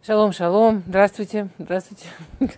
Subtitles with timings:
[0.00, 2.06] Шалом, шалом, здравствуйте, здравствуйте.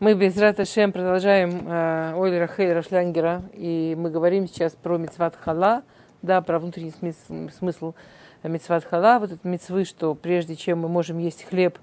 [0.00, 5.36] Мы без Рата Шем продолжаем э, Ойли Рахель Рашлянгера, и мы говорим сейчас про Мицват
[5.36, 5.82] Хала,
[6.22, 7.94] да, про внутренний смысл, смысл
[8.42, 11.78] Мицват Хала, вот этот мицвы, что прежде чем мы можем есть хлеб,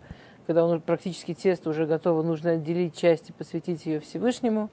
[0.47, 4.69] когда он практически тесто уже готово, нужно отделить часть и посвятить ее Всевышнему.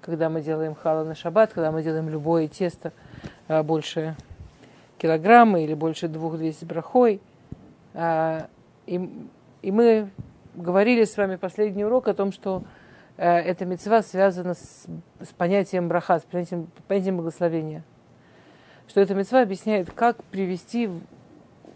[0.00, 2.92] Когда мы делаем хала на шаббат, когда мы делаем любое тесто
[3.46, 4.16] э, больше
[4.98, 7.20] килограмма или больше двух двести брахой,
[7.94, 8.46] э,
[8.86, 9.28] и
[9.62, 10.10] и мы
[10.54, 12.64] говорили с вами последний урок о том, что
[13.16, 14.86] э, эта мецва связана с,
[15.20, 17.84] с понятием браха, с понятием, понятием благословения.
[18.88, 20.90] Что эта мецва объясняет, как привести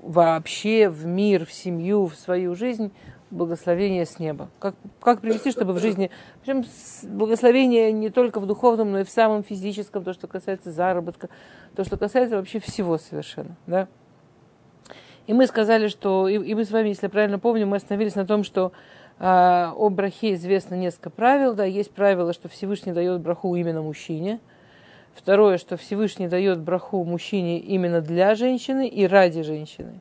[0.02, 2.92] вообще в мир, в семью, в свою жизнь
[3.30, 4.50] благословение с неба.
[4.58, 6.10] Как, как привести, чтобы в жизни...
[6.42, 6.64] Причем
[7.08, 11.28] благословение не только в духовном, но и в самом физическом, то, что касается заработка,
[11.74, 13.56] то, что касается вообще всего совершенно.
[13.66, 13.88] Да?
[15.26, 18.14] И мы сказали, что, и, и мы с вами, если я правильно помню, мы остановились
[18.14, 18.72] на том, что
[19.18, 21.54] э, о брахе известно несколько правил.
[21.54, 24.40] Да, есть правило, что Всевышний дает браху именно мужчине.
[25.14, 30.00] Второе, что Всевышний дает браху мужчине именно для женщины и ради женщины.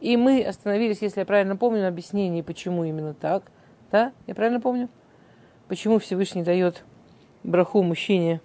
[0.00, 3.44] И мы остановились, если я правильно помню, на объяснении, почему именно так.
[3.90, 4.12] Да?
[4.26, 4.88] Я правильно помню?
[5.68, 6.84] Почему Всевышний дает
[7.42, 8.40] браху мужчине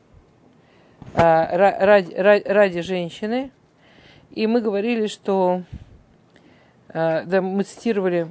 [1.14, 1.48] а,
[1.86, 3.52] ради, ради, ради женщины,
[4.32, 5.64] и мы говорили, что
[6.90, 8.28] э, да, мы цитировали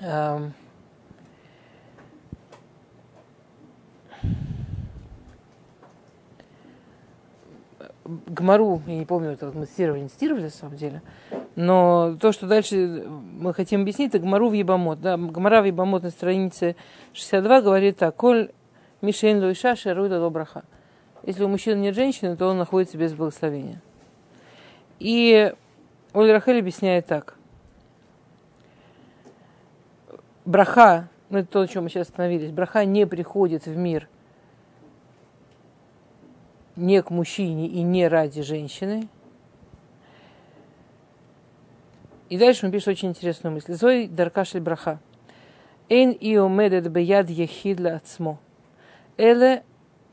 [0.00, 0.50] э,
[8.04, 11.02] Гмару, я не помню, это мы цитировали, не цитировали на самом деле,
[11.56, 15.00] но то, что дальше мы хотим объяснить, это Гмару в Ебамот.
[15.00, 15.16] Да?
[15.16, 16.76] Гмара в Ебамот на странице
[17.12, 18.50] 62 говорит так, «Коль
[19.00, 20.64] мишейн луиша шеруйда добраха».
[21.26, 23.80] Если у мужчины нет женщины, то он находится без благословения.
[24.98, 25.52] И
[26.12, 27.36] Оль Рахель объясняет так.
[30.44, 34.08] Браха, ну это то, о чем мы сейчас остановились, браха не приходит в мир
[36.76, 39.08] не к мужчине и не ради женщины.
[42.28, 43.74] И дальше он пишет очень интересную мысль.
[43.74, 44.98] Зой даркашель браха.
[45.88, 48.38] Эйн и омедет беяд ехидла ацмо.
[49.16, 49.62] Эле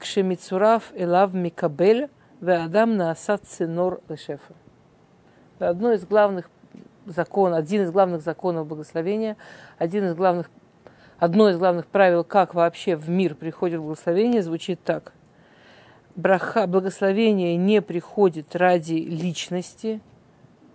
[0.01, 2.09] кшемицурав элав микабель
[2.41, 4.53] веадам наасат ценор лешефа.
[5.59, 6.49] Одно из главных
[7.05, 9.37] законов, один из главных законов благословения,
[9.77, 10.49] один из главных,
[11.19, 15.13] одно из главных правил, как вообще в мир приходит благословение, звучит так.
[16.15, 20.01] Браха, благословение не приходит ради личности,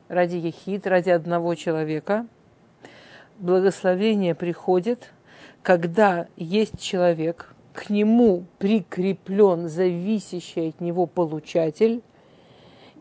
[0.09, 2.27] ради ехид, ради одного человека.
[3.39, 5.13] Благословение приходит,
[5.63, 12.03] когда есть человек– к нему прикреплен зависящий от него получатель,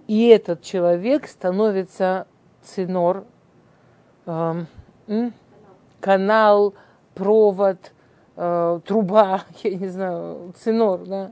[0.08, 2.28] и этот человек становится
[2.62, 3.24] цинор,
[4.26, 4.66] э,
[6.02, 6.74] канал,
[7.14, 7.94] провод,
[8.36, 11.32] э, труба, я не знаю, цинор, да,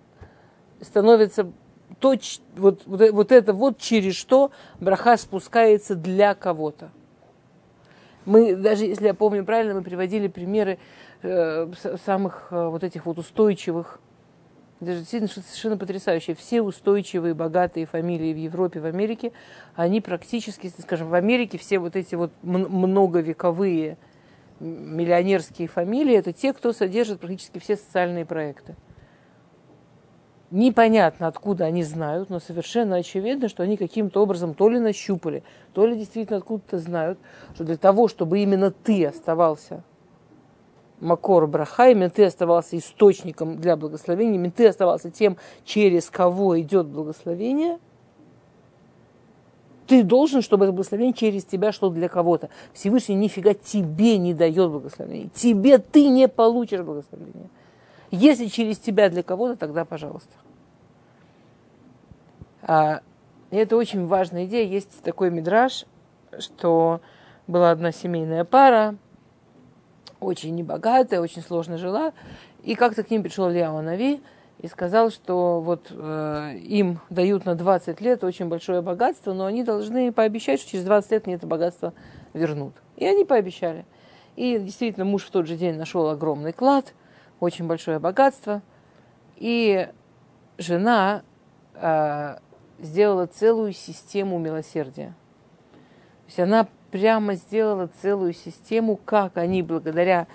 [0.80, 1.52] становится
[2.00, 2.16] то,
[2.56, 6.92] вот, вот, вот это вот через что браха спускается для кого-то.
[8.26, 10.80] Мы, даже если я помню правильно, мы приводили примеры
[11.24, 11.72] Э,
[12.06, 14.02] самых э, вот этих вот устойчивых,
[14.82, 16.36] даже действительно совершенно потрясающие.
[16.36, 19.32] Все устойчивые, богатые фамилии в Европе, в Америке,
[19.74, 23.98] они практически, скажем, в Америке все вот эти вот многовековые
[24.60, 28.76] миллионерские фамилии, это те, кто содержит практически все социальные проекты.
[30.52, 35.88] Непонятно, откуда они знают, но совершенно очевидно, что они каким-то образом то ли нащупали, то
[35.88, 37.18] ли действительно откуда-то знают,
[37.56, 39.84] что для того, чтобы именно ты оставался
[41.04, 47.80] Макор Браха, именно оставался источником для благословения, именно оставался тем, через кого идет благословение,
[49.86, 52.50] ты должен, чтобы это благословение через тебя шло для кого-то.
[52.74, 55.30] Всевышний нифига тебе не дает благословения.
[55.36, 57.50] Тебе ты не получишь благословения.
[58.10, 60.34] Если через тебя для кого-то, тогда пожалуйста.
[62.62, 63.02] А,
[63.52, 64.66] это очень важная идея.
[64.66, 65.86] Есть такой мидраж,
[66.40, 67.02] что
[67.48, 68.96] была одна семейная пара,
[70.24, 72.14] очень небогатая, очень сложно жила.
[72.64, 74.22] И как-то к ним пришел Ильяу Нави
[74.60, 79.64] и сказал, что вот э, им дают на 20 лет очень большое богатство, но они
[79.64, 81.94] должны пообещать, что через 20 лет они это богатство
[82.34, 82.74] вернут.
[82.96, 83.86] И они пообещали.
[84.36, 86.94] И действительно муж в тот же день нашел огромный клад,
[87.40, 88.62] очень большое богатство.
[89.36, 89.90] И
[90.58, 91.24] жена
[91.76, 92.38] э,
[92.80, 95.16] сделала целую систему милосердия.
[95.74, 100.28] То есть она прямо сделала целую систему, как они благодаря,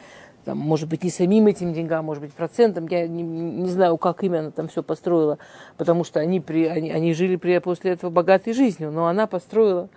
[0.44, 4.24] там, может быть, не самим этим деньгам, может быть, процентам, я не, не знаю, как
[4.24, 5.38] именно там все построила,
[5.76, 9.88] потому что они, при, они, они жили при, после этого богатой жизнью, но она построила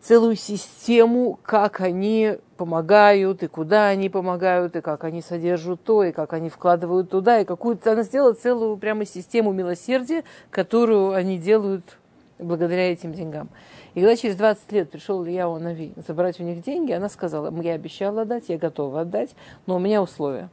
[0.00, 6.12] целую систему, как они помогают, и куда они помогают, и как они содержат то, и
[6.12, 7.92] как они вкладывают туда, и какую-то...
[7.92, 11.98] Она сделала целую прямо систему милосердия, которую они делают
[12.38, 13.50] благодаря этим деньгам.
[13.98, 17.72] И когда через 20 лет пришел Илья Нави забрать у них деньги, она сказала, я
[17.72, 19.34] обещала отдать, я готова отдать,
[19.66, 20.50] но у меня условия.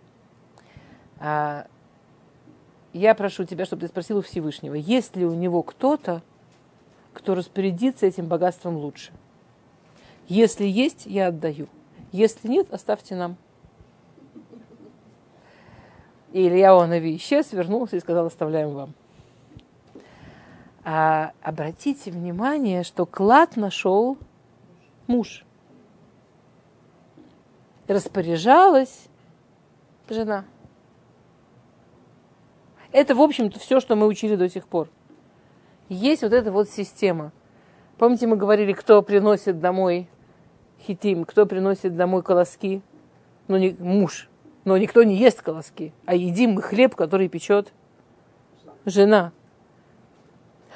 [1.19, 1.67] А,
[2.91, 6.23] я прошу тебя, чтобы ты спросил у Всевышнего, есть ли у него кто-то,
[7.13, 9.11] кто распорядится этим богатством лучше.
[10.27, 11.67] Если есть, я отдаю.
[12.11, 13.37] Если нет, оставьте нам.
[16.33, 18.95] И Илья Нави исчез, вернулся и сказал, оставляем вам.
[20.87, 24.19] А обратите внимание, что клад нашел
[25.07, 25.43] муж.
[27.87, 29.07] Распоряжалась
[30.07, 30.45] жена.
[32.91, 34.89] Это, в общем-то, все, что мы учили до сих пор.
[35.89, 37.31] Есть вот эта вот система.
[37.97, 40.07] Помните, мы говорили, кто приносит домой
[40.81, 42.83] хитим, кто приносит домой колоски?
[43.47, 44.29] Ну, не муж.
[44.65, 47.73] Но никто не ест колоски, а едим мы хлеб, который печет
[48.85, 49.31] жена.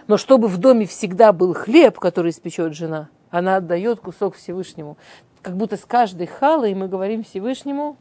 [0.09, 4.97] Но чтобы в доме всегда был хлеб, который испечет жена, она отдает кусок Всевышнему.
[5.43, 7.95] Как будто с каждой халой мы говорим Всевышнему,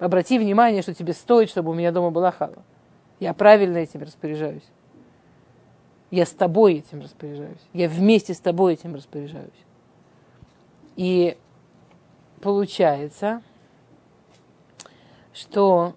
[0.00, 2.64] обрати внимание, что тебе стоит, чтобы у меня дома была хала.
[3.20, 4.68] Я правильно этим распоряжаюсь.
[6.10, 7.62] Я с тобой этим распоряжаюсь.
[7.72, 9.52] Я вместе с тобой этим распоряжаюсь.
[10.96, 11.38] И
[12.40, 13.40] получается,
[15.32, 15.94] что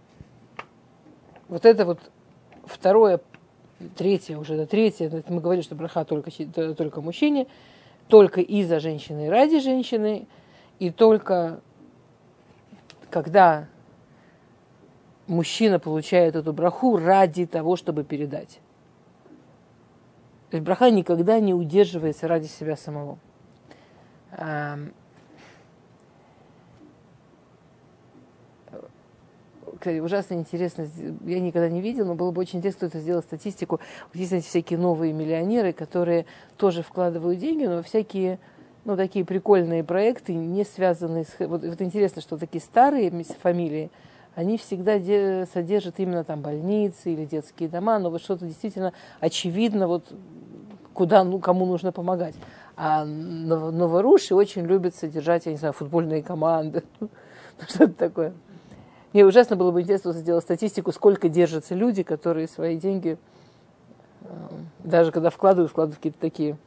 [1.48, 2.00] вот это вот
[2.66, 3.20] второе
[3.96, 6.32] третье уже, это мы говорили, что браха только,
[6.76, 7.48] только мужчине,
[8.08, 10.28] только из-за женщины и ради женщины,
[10.80, 11.62] и только
[13.10, 13.68] когда
[15.28, 18.60] мужчина получает эту браху ради того, чтобы передать.
[20.50, 23.18] То есть браха никогда не удерживается ради себя самого.
[29.88, 30.88] Ужасно интересно,
[31.26, 33.80] я никогда не видела, но было бы очень интересно кто-то сделал статистику.
[34.14, 36.26] Вот есть эти всякие новые миллионеры, которые
[36.58, 38.40] тоже вкладывают деньги, но всякие
[38.86, 41.36] ну, такие прикольные проекты, не связанные с...
[41.40, 43.12] Вот, вот интересно, что такие старые
[43.42, 43.92] фамилии,
[44.36, 49.88] они всегда де, содержат именно там больницы или детские дома, но вот что-то действительно очевидно,
[49.88, 50.12] вот
[50.94, 52.36] куда, ну, кому нужно помогать.
[52.76, 56.84] А новоруши очень любят содержать, я не знаю, футбольные команды,
[57.68, 58.34] что-то такое.
[59.14, 63.18] Мне ужасно было бы интересно сделать статистику, сколько держатся люди, которые свои деньги,
[64.22, 64.28] э,
[64.80, 66.58] даже когда вкладывают, вкладывают какие-то такие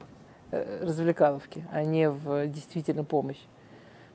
[0.51, 3.41] э, развлекаловки, а не в действительно помощь.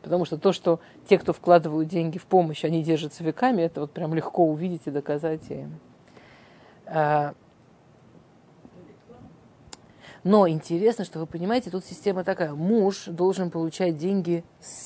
[0.04, 3.92] Потому что то, что те, кто вкладывают деньги в помощь, они держатся веками, это вот
[3.92, 5.42] прям легко увидеть и доказать.
[6.86, 7.34] А,
[10.24, 12.54] но интересно, что вы понимаете, тут система такая.
[12.54, 14.44] Муж должен получать деньги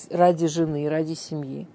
[0.10, 1.68] ради жены, ради семьи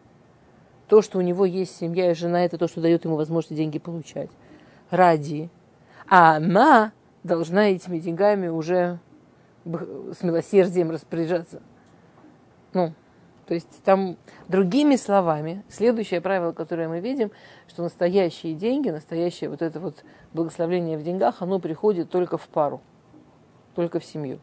[0.89, 3.79] то, что у него есть семья и жена, это то, что дает ему возможность деньги
[3.79, 4.31] получать.
[4.91, 5.51] Ради.
[6.09, 6.93] А она
[7.23, 8.99] должна этими деньгами уже
[9.65, 11.61] с милосердием распоряжаться.
[12.73, 12.95] Ну,
[13.47, 14.17] то есть там
[14.49, 17.31] другими словами, следующее правило, которое мы видим,
[17.67, 22.81] что настоящие деньги, настоящее вот это вот благословение в деньгах, оно приходит только в пару,
[23.75, 24.39] только в семью.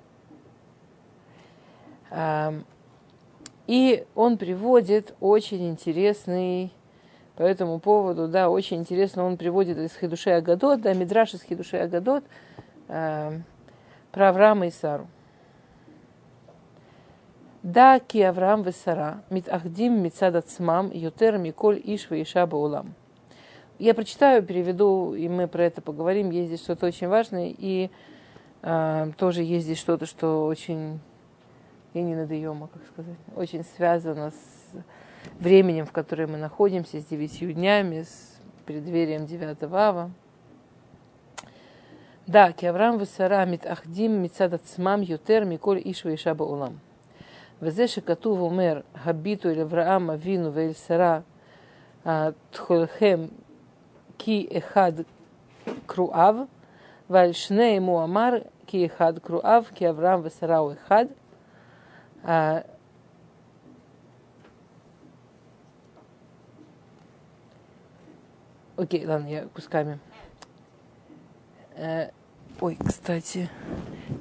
[3.68, 6.72] И он приводит очень интересный
[7.36, 11.78] по этому поводу, да, очень интересно, он приводит из Хидуши Агадот, да, Мидраш из Хидуши
[11.78, 12.24] Агадот
[12.88, 13.40] э,
[14.12, 15.08] про Авраама и Сару.
[17.66, 22.94] Да, ки Авраам и Сара, мит ахдим мицад ацмам, ютер миколь иш иша баулам.
[23.80, 26.30] Я прочитаю, переведу, и мы про это поговорим.
[26.30, 27.90] Есть здесь что-то очень важное, и
[28.62, 31.00] э, тоже есть здесь что-то, что очень
[31.95, 34.77] и не надоема, как сказать, очень связано с
[35.39, 40.11] временем, в котором мы находимся, с девятью днями, с преддверием девятого ава.
[42.27, 46.73] Да, ки Авраам וסרה מתאחדים מצד עצמם יותר מכל איש ואישה בעולם.
[47.63, 51.21] וזה שכתוב אומר, הביטו אל אברהם אבינו ואל שרה
[52.51, 53.21] תחולכם
[54.19, 54.93] כי אחד
[55.87, 56.35] קרואיו,
[57.11, 58.33] ועל שניהם הוא אמר
[58.67, 61.07] כי אחד קרואיו, כי אברהם ושרה הוא אחד.
[62.28, 62.66] а,
[68.78, 70.00] окей, ладно, я кусками.
[71.76, 72.10] Э,
[72.60, 73.48] ой, кстати,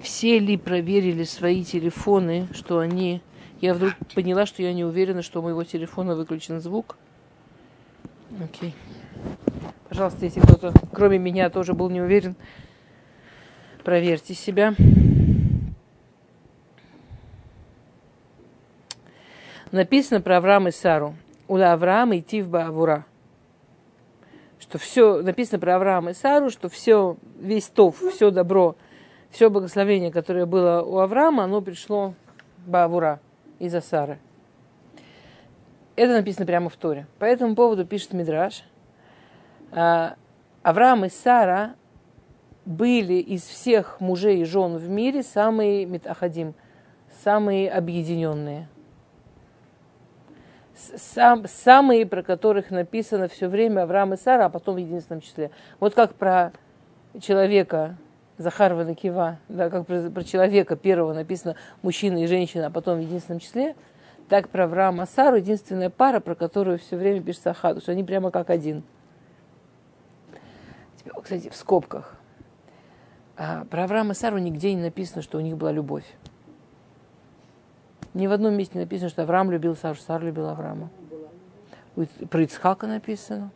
[0.02, 3.22] все ли проверили свои телефоны, что они...
[3.62, 6.98] Я вдруг поняла, что я не уверена, что у моего телефона выключен звук.
[8.42, 8.74] Окей.
[9.88, 12.36] Пожалуйста, если кто-то, кроме меня, тоже был не уверен,
[13.82, 14.74] проверьте себя.
[19.74, 21.14] Написано про Авраама и Сару.
[21.48, 23.04] Ула Авраама и Тивба Авура.
[24.58, 28.76] Что все, написано про Авраама и Сару, что все, весь тов, все добро,
[29.30, 32.14] все благословение, которое было у Авраама, оно пришло
[32.66, 33.20] Баавура
[33.58, 34.18] из-за Сары.
[35.96, 37.06] Это написано прямо в Торе.
[37.18, 38.64] По этому поводу пишет Мидраш.
[39.70, 40.14] А,
[40.62, 41.74] Авраам и Сара
[42.64, 46.54] были из всех мужей и жен в мире самые метахадим,
[47.22, 48.68] самые объединенные.
[50.96, 55.50] Сам, самые, про которых написано все время Авраам и Сара, а потом в единственном числе.
[55.80, 56.52] Вот как про
[57.20, 57.96] человека
[58.38, 63.02] Захарова Накива, да, как про, про человека первого написано мужчина и женщина, а потом в
[63.02, 63.76] единственном числе,
[64.28, 68.04] так про Авраама и Сару единственная пара, про которую все время пишется Ахаду, что они
[68.04, 68.82] прямо как один.
[71.22, 72.16] Кстати, в скобках–
[73.36, 76.04] а про Авраама и Сару нигде не написано, что у них была любовь.
[78.14, 80.88] Ни в одном месте не написано, что Авраам любил Сару, Сара любил Авраама.
[82.30, 83.50] Про Ицхака написано.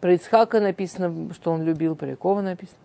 [0.00, 2.78] Про Ицхака написано, что он любил, про Якова написано.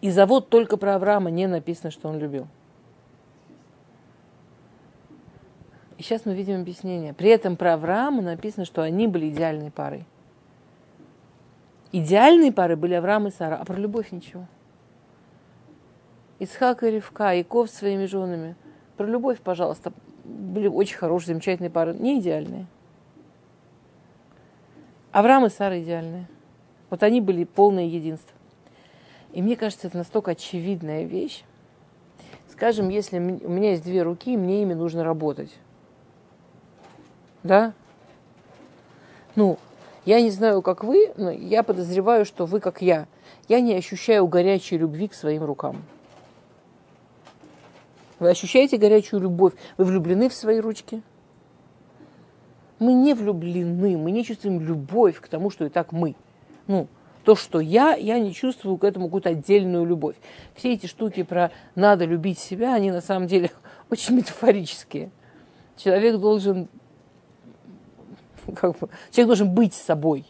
[0.00, 2.46] И завод только про Авраама не написано, что он любил.
[5.98, 7.12] И сейчас мы видим объяснение.
[7.12, 10.06] При этом про Авраама написано, что они были идеальной парой.
[11.92, 14.46] Идеальные пары были Авраам и Сара, а про любовь ничего.
[16.40, 18.56] Исхак и Ривка, Яков с своими женами.
[18.96, 19.92] Про любовь, пожалуйста,
[20.24, 22.66] были очень хорошие, замечательные пары, не идеальные.
[25.12, 26.26] Авраам и Сара идеальные.
[26.88, 28.34] Вот они были полное единство.
[29.32, 31.44] И мне кажется, это настолько очевидная вещь.
[32.50, 35.54] Скажем, если у меня есть две руки, мне ими нужно работать.
[37.42, 37.74] Да?
[39.36, 39.58] Ну,
[40.04, 43.06] я не знаю, как вы, но я подозреваю, что вы, как я,
[43.48, 45.84] я не ощущаю горячей любви к своим рукам.
[48.20, 49.54] Вы ощущаете горячую любовь?
[49.78, 51.02] Вы влюблены в свои ручки?
[52.78, 56.14] Мы не влюблены, мы не чувствуем любовь к тому, что и так мы.
[56.66, 56.86] Ну,
[57.24, 60.16] то, что я, я не чувствую к этому какую-то отдельную любовь.
[60.54, 63.50] Все эти штуки про надо любить себя, они на самом деле
[63.90, 65.10] очень метафорические.
[65.76, 66.68] Человек должен
[68.54, 70.26] как бы, человек должен быть собой.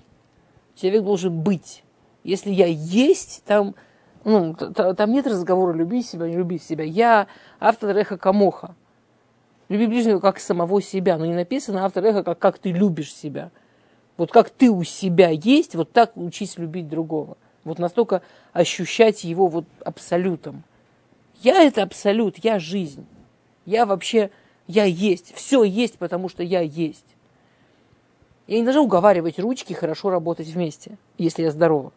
[0.75, 1.85] Человек должен быть.
[2.23, 3.75] Если я есть, там,
[4.25, 6.85] ну, там нет разговора люби себя, не люби себя.
[6.85, 7.27] Я
[7.59, 8.75] автор эхо камоха.
[9.69, 11.17] Люби ближнего как самого себя.
[11.17, 13.51] Но не написано автор эхо как, как ты любишь себя.
[14.17, 17.39] Вот как ты у себя есть, вот так учись любить другого.
[17.65, 18.23] Вот настолько
[18.53, 20.65] ощущать его вот абсолютом.
[21.41, 23.07] Я это абсолют, я жизнь.
[23.65, 24.31] Я вообще,
[24.67, 25.35] я есть.
[25.35, 27.07] Все есть, потому что я есть.
[28.47, 31.93] Я не должна уговаривать ручки хорошо работать вместе, если я здорова.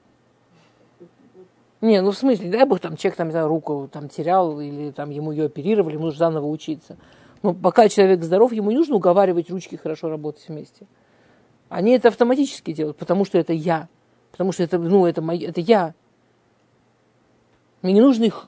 [1.84, 5.10] Не, ну в смысле, дай бог, там человек там, знаю, руку там терял или там
[5.10, 6.96] ему ее оперировали, ему нужно заново учиться.
[7.42, 10.88] Но пока человек здоров, ему не нужно уговаривать ручки хорошо работать вместе.
[11.68, 13.90] Они это автоматически делают, потому что это я.
[14.32, 15.94] Потому что это, ну, это, мои, это я.
[17.82, 18.48] Мне не нужно их...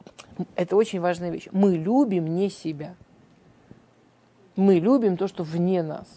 [0.55, 1.49] Это очень важная вещь.
[1.51, 2.95] Мы любим не себя.
[4.55, 6.07] Мы любим то, что вне нас.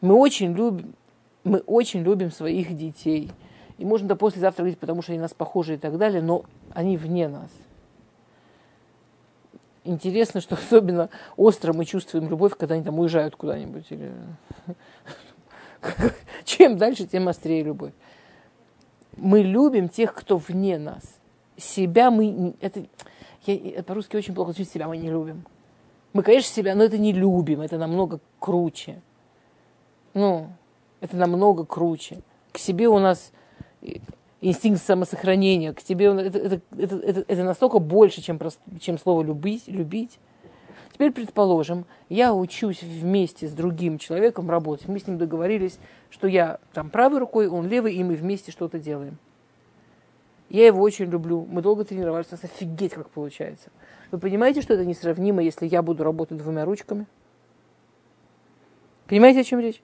[0.00, 0.94] Мы очень любим,
[1.44, 3.30] мы очень любим своих детей.
[3.78, 6.96] И можно до послезавтра говорить, потому что они нас похожи и так далее, но они
[6.96, 7.50] вне нас.
[9.84, 13.86] Интересно, что особенно остро мы чувствуем любовь, когда они там уезжают куда-нибудь.
[13.90, 14.12] Или...
[16.44, 17.92] Чем дальше, тем острее любовь.
[19.16, 21.02] Мы любим тех, кто вне нас.
[21.56, 22.54] Себя мы...
[22.60, 22.84] Это,
[23.46, 25.46] я по-русски очень плохо звучит, себя мы не любим.
[26.12, 29.00] Мы, конечно, себя, но это не любим, это намного круче.
[30.12, 30.50] Ну,
[31.00, 32.22] это намного круче.
[32.52, 33.32] К себе у нас
[34.40, 39.22] инстинкт самосохранения, к тебе это, это, это, это, это настолько больше, чем, просто, чем слово
[39.22, 40.18] любить, любить.
[40.92, 44.86] Теперь, предположим, я учусь вместе с другим человеком работать.
[44.86, 45.78] Мы с ним договорились,
[46.10, 49.16] что я там правой рукой, он левой, и мы вместе что-то делаем.
[50.50, 51.46] Я его очень люблю.
[51.48, 53.70] Мы долго тренировались, у нас офигеть как получается.
[54.10, 57.06] Вы понимаете, что это несравнимо, если я буду работать двумя ручками?
[59.06, 59.80] Понимаете, о чем речь?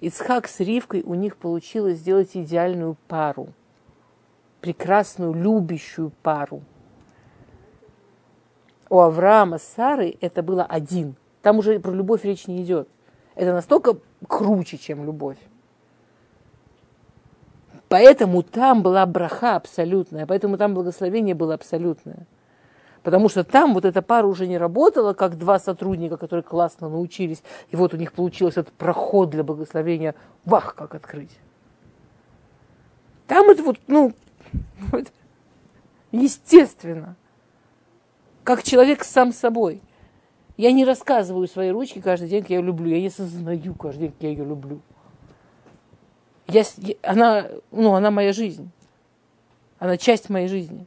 [0.00, 3.48] Ицхак с Ривкой у них получилось сделать идеальную пару.
[4.60, 6.62] Прекрасную, любящую пару.
[8.88, 11.16] У Авраама с Сарой это было один.
[11.42, 12.88] Там уже про любовь речь не идет.
[13.34, 15.38] Это настолько круче, чем любовь.
[17.88, 22.26] Поэтому там была браха абсолютная, поэтому там благословение было абсолютное.
[23.04, 27.44] Потому что там вот эта пара уже не работала, как два сотрудника, которые классно научились.
[27.70, 30.16] И вот у них получился этот проход для благословения.
[30.44, 31.38] Вах, как открыть.
[33.28, 34.14] Там это вот, ну,
[36.12, 37.16] Естественно.
[38.42, 39.82] Как человек сам собой.
[40.56, 42.88] Я не рассказываю своей ручке каждый день, как я ее люблю.
[42.88, 44.80] Я не осознаю каждый день, как я ее люблю.
[46.46, 46.62] Я,
[47.02, 48.70] она, ну, она моя жизнь.
[49.78, 50.86] Она часть моей жизни.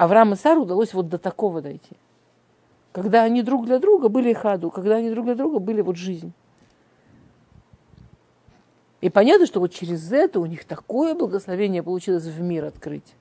[0.00, 1.94] Авраам и Сару удалось вот до такого дойти.
[2.90, 6.32] Когда они друг для друга были хаду, когда они друг для друга были вот жизнь.
[9.02, 13.14] И понятно, что вот через это у них такое благословение получилось в мир открыть.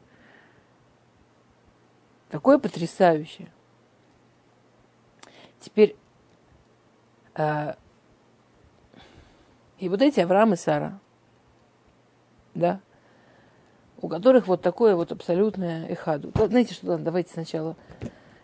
[2.29, 3.51] Такое потрясающее.
[5.59, 5.97] Теперь,
[7.35, 7.73] э,
[9.79, 10.97] и вот эти Авраам и Сара,
[12.55, 12.79] да,
[14.01, 16.31] у которых вот такое вот абсолютное эхаду.
[16.35, 17.75] Знаете что, давайте сначала,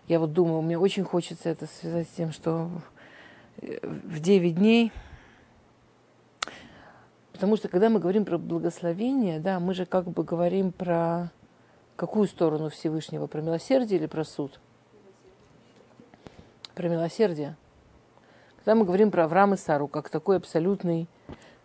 [0.07, 2.69] я вот думаю, мне очень хочется это связать с тем, что
[3.62, 4.91] в 9 дней,
[7.31, 11.31] потому что когда мы говорим про благословение, да, мы же как бы говорим про
[11.95, 14.59] какую сторону Всевышнего, про милосердие или про суд?
[16.74, 17.55] Про милосердие.
[18.57, 21.07] Когда мы говорим про Авраам и Сару, как такой абсолютный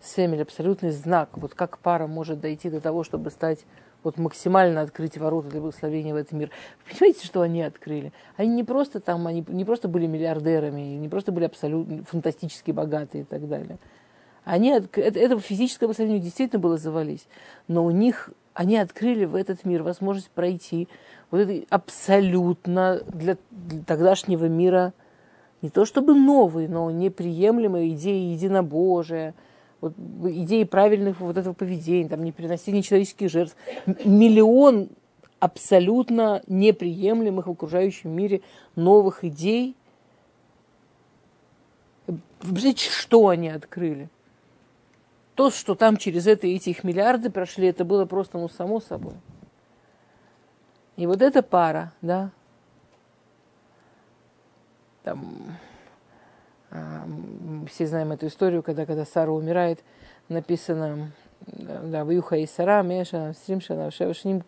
[0.02, 3.60] семель, абсолютный знак, вот как пара может дойти до того, чтобы стать
[4.02, 6.50] вот максимально открыть ворота для благословения в этот мир.
[6.86, 8.12] Вы понимаете, что они открыли?
[8.36, 13.22] Они не просто там, они не просто были миллиардерами, не просто были абсолютно фантастически богатые
[13.22, 13.78] и так далее.
[14.44, 17.26] Они, это, это физическое благословение действительно было завались,
[17.68, 20.88] но у них, они открыли в этот мир возможность пройти
[21.30, 24.94] вот это абсолютно для, для тогдашнего мира
[25.60, 29.34] не то чтобы новые, но неприемлемые идеи единобожия–
[29.80, 33.56] вот, идеи правильных вот этого поведения, там, не переносить человеческих жертв.
[34.04, 34.90] Миллион
[35.38, 38.42] абсолютно неприемлемых в окружающем мире
[38.76, 39.74] новых идей.
[42.40, 44.08] Представляете, что они открыли?
[45.34, 49.14] То, что там через это эти их миллиарды прошли, это было просто ну само собой.
[50.96, 52.30] И вот эта пара, да,
[55.02, 55.56] там,
[57.68, 59.80] все знаем эту историю, когда, когда Сара умирает,
[60.28, 61.12] написано,
[61.46, 64.44] да, Ваюха и Сара, Меша, Стримшана, Шним,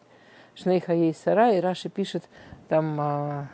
[0.55, 2.25] Шнейха и Сара, и Раши пишет
[2.69, 3.49] там а,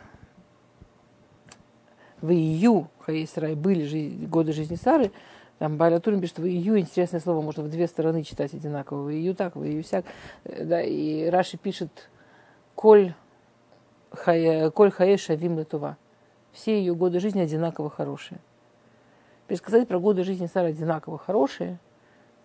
[2.21, 5.11] в ию Хаей Сара, были жизнь, годы жизни Сары,
[5.57, 9.09] там Баля Турин пишет, в ию интересное слово, можно в две стороны читать одинаково, в
[9.09, 10.05] ию так, в ию сяк,
[10.43, 12.09] да, и Раши пишет,
[12.75, 13.13] Коль
[14.11, 15.97] Хая, Коль Хае Шавим Летува.
[16.51, 18.39] Все ее годы жизни одинаково хорошие.
[19.49, 21.79] Пересказать про годы жизни Сары одинаково хорошие,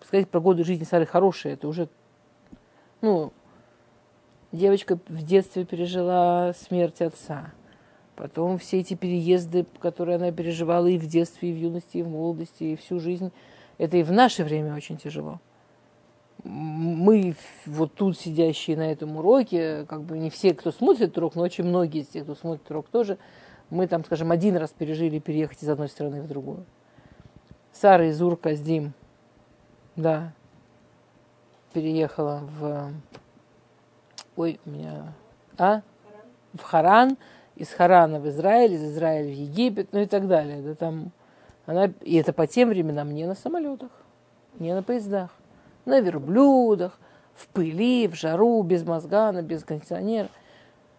[0.03, 1.87] сказать про годы жизни Сары хорошие, это уже,
[3.01, 3.31] ну,
[4.51, 7.53] девочка в детстве пережила смерть отца.
[8.15, 12.09] Потом все эти переезды, которые она переживала и в детстве, и в юности, и в
[12.09, 13.31] молодости, и всю жизнь.
[13.77, 15.39] Это и в наше время очень тяжело.
[16.43, 17.35] Мы
[17.67, 21.65] вот тут сидящие на этом уроке, как бы не все, кто смотрит урок, но очень
[21.65, 23.19] многие из тех, кто смотрит урок тоже,
[23.69, 26.65] мы там, скажем, один раз пережили переехать из одной страны в другую.
[27.75, 28.93] Сара из Ур-Каздим,
[29.97, 30.31] да,
[31.73, 32.93] переехала в...
[34.37, 35.13] Ой, у меня...
[35.57, 35.81] А?
[36.53, 37.17] В Харан,
[37.57, 40.61] из Харана в Израиль, из Израиля в Египет, ну и так далее.
[40.61, 41.11] Да, там
[41.65, 41.91] она...
[41.99, 43.91] И это по тем временам не на самолетах,
[44.57, 45.31] не на поездах,
[45.83, 46.97] на верблюдах,
[47.33, 50.29] в пыли, в жару, без мозгана, без кондиционера.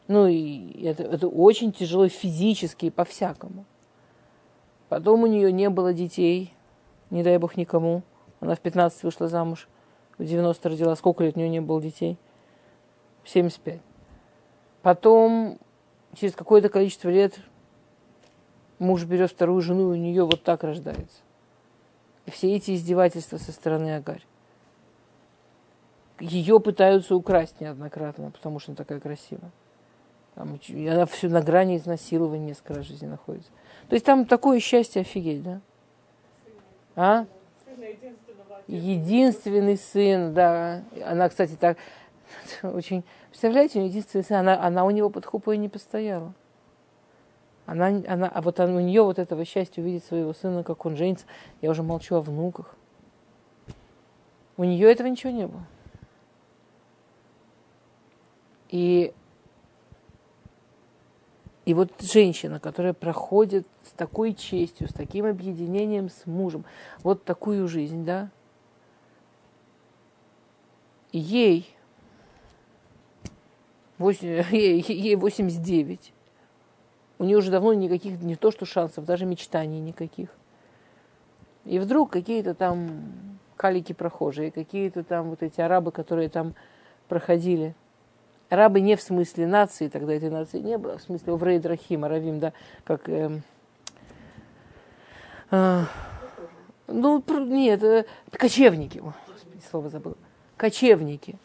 [0.09, 3.65] Ну и это, это очень тяжело физически и по-всякому.
[4.91, 6.53] Потом у нее не было детей,
[7.11, 8.03] не дай бог никому.
[8.41, 9.69] Она в 15 вышла замуж,
[10.19, 10.97] в 90 родила.
[10.97, 12.19] Сколько лет у нее не было детей?
[13.25, 13.81] 75.
[14.83, 15.59] Потом,
[16.15, 17.39] через какое-то количество лет,
[18.79, 21.23] муж берет вторую жену, и у нее вот так рождается.
[22.27, 24.25] И все эти издевательства со стороны Агарь.
[26.19, 29.51] Ее пытаются украсть неоднократно, потому что она такая красивая.
[30.35, 33.51] Там, она все на грани изнасилования несколько раз в жизни находится.
[33.89, 35.61] То есть там такое счастье офигеть, да?
[36.97, 37.27] А?
[38.67, 40.83] Единственный сын, да.
[41.05, 41.77] Она, кстати, так
[42.63, 43.05] очень...
[43.29, 46.33] Представляете, единственный сын, она, она у него под хупой не постояла.
[47.67, 51.27] Она, она, а вот у нее вот этого счастья увидеть своего сына, как он женится.
[51.61, 52.75] Я уже молчу о внуках.
[54.57, 55.65] У нее этого ничего не было.
[58.71, 59.13] И
[61.67, 66.65] и вот женщина, которая проходит с такой честью, с таким объединением с мужем,
[67.03, 68.31] вот такую жизнь, да,
[71.11, 71.69] ей,
[73.99, 76.13] 8, ей, ей 89,
[77.19, 80.29] у нее уже давно никаких, не то что шансов, даже мечтаний никаких.
[81.65, 86.55] И вдруг какие-то там калики прохожие, какие-то там вот эти арабы, которые там
[87.09, 87.75] проходили,
[88.49, 92.39] Арабы не в смысле нации, тогда этой нации не было, в смысле Оврей Драхим, Аравим,
[92.39, 92.53] да,
[92.85, 93.09] как...
[93.09, 93.41] Э,
[95.51, 95.83] э,
[96.87, 98.99] ну, нет, э, кочевники.
[98.99, 100.17] О, господи, слово забыл.
[100.57, 101.37] Кочевники.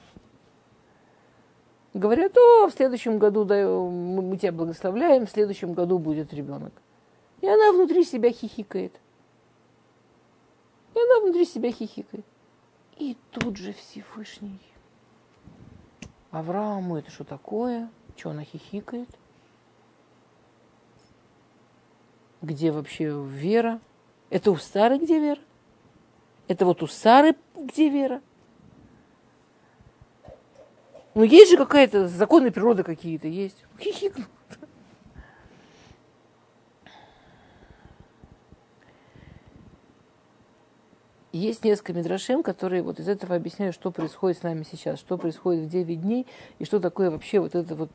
[1.94, 6.72] Говорят, о, в следующем году да, мы тебя благословляем, в следующем году будет ребенок.
[7.42, 8.94] И она внутри себя хихикает.
[10.94, 12.26] И она внутри себя хихикает.
[12.98, 14.60] И тут же Всевышний.
[16.32, 17.89] Аврааму это что такое?
[18.15, 19.10] Что она хихикает?
[22.41, 23.80] Где вообще вера?
[24.30, 25.41] Это у Сары где вера?
[26.48, 28.22] Это вот у Сары где вера?
[31.13, 33.65] Ну, есть же какая-то законы природы какие-то есть.
[33.80, 34.28] Хихикнул.
[41.32, 45.63] Есть несколько мидрашим, которые вот из этого объясняют, что происходит с нами сейчас, что происходит
[45.63, 46.28] в 9 дней,
[46.60, 47.89] и что такое вообще вот эта вот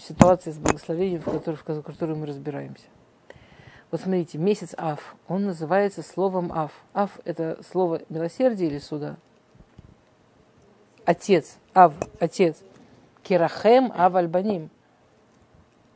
[0.00, 2.84] ситуация с благословением, в которой, в которой мы разбираемся.
[3.90, 6.72] Вот смотрите, месяц Аф, он называется словом Аф.
[6.92, 9.16] Аф– это слово милосердия или суда?
[11.04, 12.58] Отец, Ав, отец.
[13.22, 14.70] Кирахем Ав Альбаним.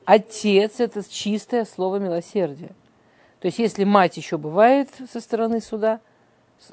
[0.05, 2.71] Отец– это чистое слово милосердия.
[3.41, 6.01] То есть, если мать еще бывает со стороны суда,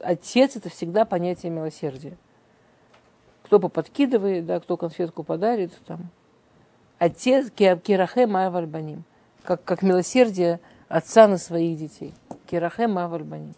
[0.01, 2.17] отец– это всегда понятие милосердия.
[3.43, 6.09] Кто поподкидывает, да, кто конфетку подарит, там.
[6.99, 9.03] Отец– Кирахем Ав Альбаним.
[9.43, 12.13] Как, как милосердие– отца на своих детей.
[12.45, 13.53] Кирахем Авальбани.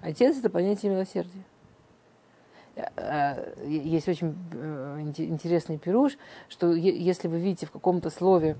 [0.00, 1.44] Отец– это понятие милосердия.
[2.74, 6.16] Э, э, есть очень э, интересный пируш,
[6.48, 8.56] что если вы видите в каком-то слове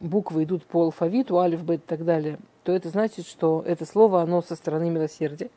[0.00, 4.22] буквы идут по алфавиту, алиф, бет и так далее, то это значит, что это слово,
[4.22, 5.50] оно со стороны милосердия.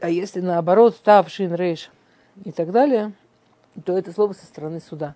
[0.00, 1.90] А если наоборот, тав, шин, рейш
[2.44, 3.12] и так далее,
[3.84, 5.14] то это слово со стороны суда.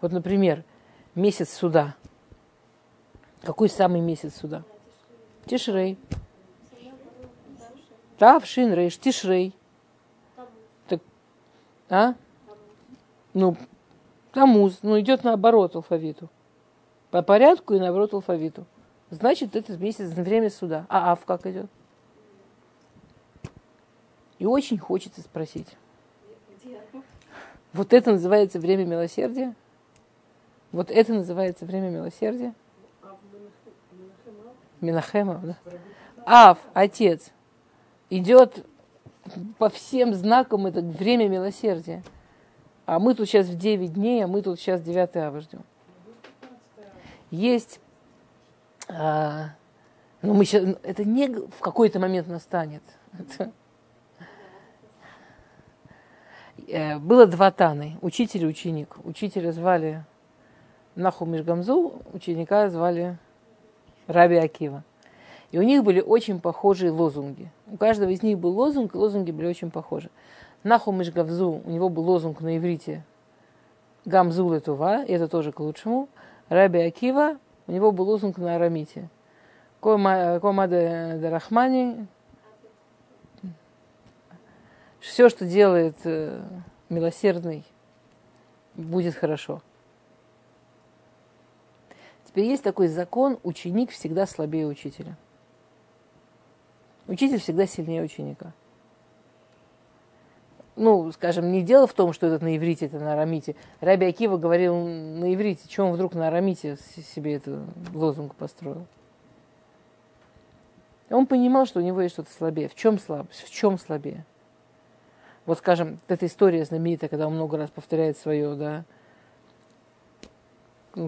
[0.00, 0.64] Вот, например,
[1.14, 1.94] месяц суда–
[3.46, 4.64] какой самый месяц сюда?
[5.44, 5.96] Тишрей.
[8.18, 9.54] Тав, Шин, Рейш, Тишрей.
[10.88, 11.00] Так,
[11.88, 12.14] а?
[13.34, 13.56] Ну,
[14.32, 14.80] Тамуз.
[14.82, 16.28] Ну, идет наоборот алфавиту.
[17.10, 18.66] По порядку и наоборот алфавиту.
[19.10, 20.86] Значит, это месяц время суда.
[20.88, 21.66] А Ав как идет?
[24.38, 25.76] И очень хочется спросить.
[27.72, 29.54] Вот это называется время милосердия?
[30.72, 32.54] Вот это называется время милосердия?
[34.80, 35.56] Минахемов, да?
[36.26, 37.30] Ав, отец,
[38.10, 38.66] идет
[39.58, 42.02] по всем знакам это время милосердия.
[42.84, 45.62] А мы тут сейчас в 9 дней, а мы тут сейчас 9 ава ждем.
[47.36, 47.80] Есть,
[48.88, 49.50] а,
[50.22, 52.82] ну мы сейчас, это не в какой-то момент настанет.
[53.12, 53.52] Это,
[56.98, 58.96] было два Таны, учитель и ученик.
[59.04, 60.02] Учителя звали
[60.94, 63.18] Наху Мишгамзу, ученика звали
[64.06, 64.82] Раби Акива.
[65.50, 67.52] И у них были очень похожие лозунги.
[67.70, 70.08] У каждого из них был лозунг, и лозунги были очень похожи.
[70.64, 73.04] Нахум Гавзу, у него был лозунг на иврите
[74.06, 76.08] Гамзу Летува, и это тоже к лучшему.
[76.48, 79.08] Раби Акива, у него был лозунг на арамите.
[79.80, 82.06] Кома де Рахмани,
[85.00, 86.42] все, что делает э,
[86.88, 87.64] милосердный,
[88.74, 89.62] будет хорошо.
[92.24, 95.16] Теперь есть такой закон, ученик всегда слабее учителя.
[97.06, 98.52] Учитель всегда сильнее ученика.
[100.76, 103.56] Ну, скажем, не дело в том, что это на иврите, это на арамите.
[103.80, 106.76] Раби Акива говорил на иврите, чем он вдруг на арамите
[107.14, 108.86] себе эту лозунг построил.
[111.08, 112.68] Он понимал, что у него есть что-то слабее.
[112.68, 113.42] В чем слабость?
[113.42, 114.24] В чем слабее?
[115.46, 118.84] Вот, скажем, эта история знаменитая, когда он много раз повторяет свое, да,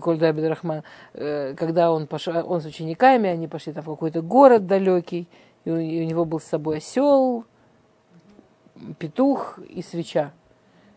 [0.00, 0.82] Кольда Рахман,
[1.14, 5.26] э, когда он, пошел, он с учениками, они пошли там в какой-то город далекий,
[5.64, 7.44] и у него был с собой осел,
[8.98, 10.32] петух и свеча.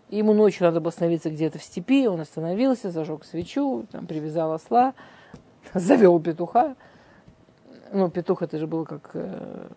[0.10, 4.52] И ему ночью надо было остановиться где-то в степи, он остановился, зажег свечу, там привязал
[4.52, 4.94] осла,
[5.74, 6.76] завел петуха.
[7.94, 9.68] Ну, петух это же был как э,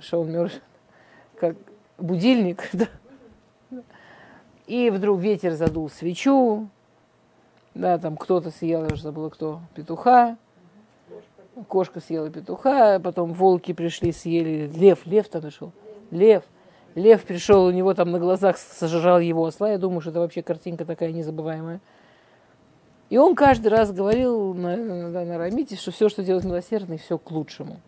[0.00, 0.52] Шаун Мёрш,
[1.36, 1.56] как
[1.98, 2.86] будильник, да.
[4.66, 6.68] И вдруг ветер задул свечу,
[7.74, 10.36] да, там кто-то съел, я уже забыла кто, петуха.
[11.68, 14.70] Кошка съела петуха, потом волки пришли, съели.
[14.72, 15.72] Лев, лев там пришел.
[16.10, 16.42] Лев.
[16.42, 16.44] Лев
[16.94, 19.70] пришел, у него там на глазах сожрал его осла.
[19.70, 21.80] Я думаю, что это вообще картинка такая незабываемая.
[23.10, 27.18] И он каждый раз говорил на, на, на Рамите, что все, что делает милосердный, все
[27.18, 27.80] к лучшему.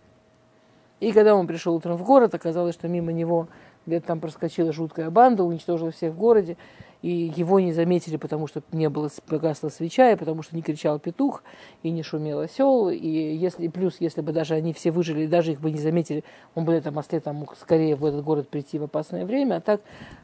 [0.98, 3.48] И когда он пришел утром в город, оказалось, что мимо него
[3.86, 6.56] где-то там проскочила жуткая банда, уничтожила всех в городе,
[7.02, 10.98] и его не заметили, потому что не было погасла свеча, и потому что не кричал
[10.98, 11.42] петух,
[11.82, 15.52] и не шумел осел, и если, плюс, если бы даже они все выжили, и даже
[15.52, 16.22] их бы не заметили,
[16.54, 19.56] он бы на этом осле там мог скорее в этот город прийти в опасное время,
[19.56, 19.80] а так,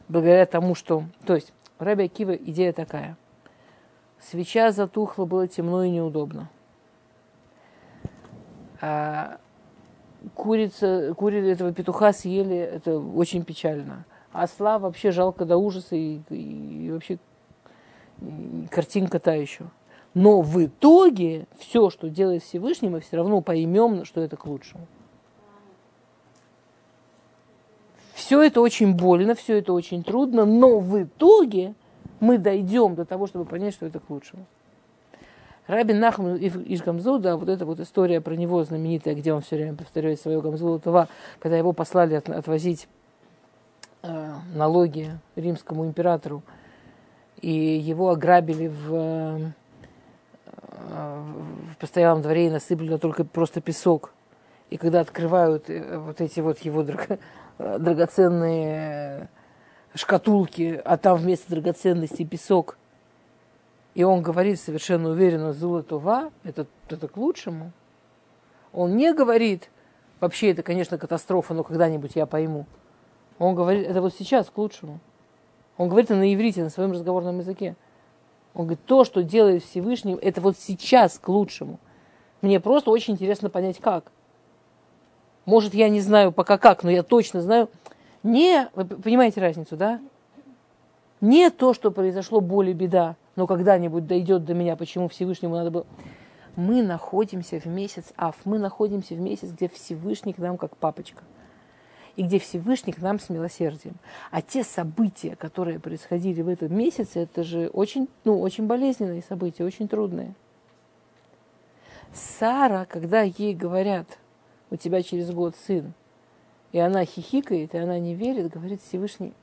[0.07, 1.03] благодаря тому, что...
[1.25, 3.17] То есть, Раби Акива идея такая.
[4.19, 6.49] Свеча затухла, было темно и неудобно.
[8.81, 9.37] А
[10.35, 14.05] курица, курица этого петуха съели, это очень печально.
[14.31, 17.17] Осла вообще жалко до ужаса и, и вообще
[18.69, 19.65] картинка та еще.
[20.13, 24.87] Но в итоге все, что делает Всевышний, мы все равно поймем, что это к лучшему.
[28.13, 31.73] Все это очень больно, все это очень трудно, но в итоге
[32.19, 34.45] мы дойдем до того, чтобы понять, что это к лучшему.
[35.67, 39.75] Рабин Нахам из Гамзуда, вот эта вот история про него знаменитая, где он все время
[39.75, 41.07] повторяет свое Гамзуда Това,
[41.39, 42.87] когда его послали от, отвозить
[44.01, 46.41] налоги римскому императору,
[47.41, 49.51] и его ограбили в, э,
[51.71, 54.13] в постоялом дворе и насыпали только просто песок.
[54.69, 57.19] И когда открывают э, вот эти вот его драго,
[57.57, 59.29] драгоценные
[59.93, 62.77] шкатулки, а там вместо драгоценностей песок–
[63.99, 67.71] и он говорит совершенно уверенно, Зулатува, это, это к лучшему.
[68.71, 69.69] Он не говорит,
[70.19, 72.65] вообще это, конечно, катастрофа, но когда-нибудь я пойму.
[73.39, 74.99] Он говорит, это вот сейчас к лучшему.
[75.77, 77.75] Он говорит на иврите, на своем разговорном языке.
[78.53, 81.79] Он говорит, то, что делает Всевышний, это вот сейчас к лучшему.
[82.41, 84.11] Мне просто очень интересно понять, как.
[85.45, 87.69] Может, я не знаю пока как, но я точно знаю.
[88.23, 89.99] Не, вы понимаете разницу, да?
[91.21, 95.71] Не то, что произошло боль и беда, но когда-нибудь дойдет до меня, почему Всевышнему надо
[95.71, 95.85] было...
[96.55, 101.23] Мы находимся в месяц Ав, мы находимся в месяц, где Всевышний к нам как папочка,
[102.19, 103.95] и где Всевышний к нам с милосердием.
[104.29, 109.63] А те события, которые происходили в этом месяце, это же очень, ну, очень болезненные события,
[109.63, 110.33] очень трудные.
[112.13, 114.17] Сара, когда ей говорят,
[114.71, 115.93] у тебя через год сын,
[116.71, 119.33] и она хихикает, и она не верит, говорит Всевышний,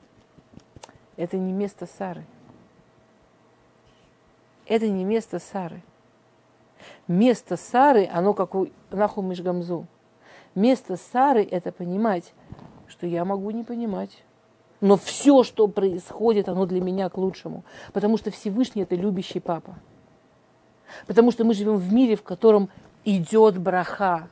[1.15, 2.25] это не место Сары–
[4.67, 5.81] это не место Сары.
[7.07, 9.87] Место Сары, оно как у Наху Мишгамзу.
[10.57, 12.33] Место Сары– это понимать,
[12.87, 14.23] что я могу не понимать.
[14.81, 17.63] Но все, что происходит, оно для меня к лучшему.
[17.93, 19.75] Потому что Всевышний– это любящий папа.
[21.05, 22.69] Потому что мы живем в мире, в котором
[23.05, 24.29] идет браха.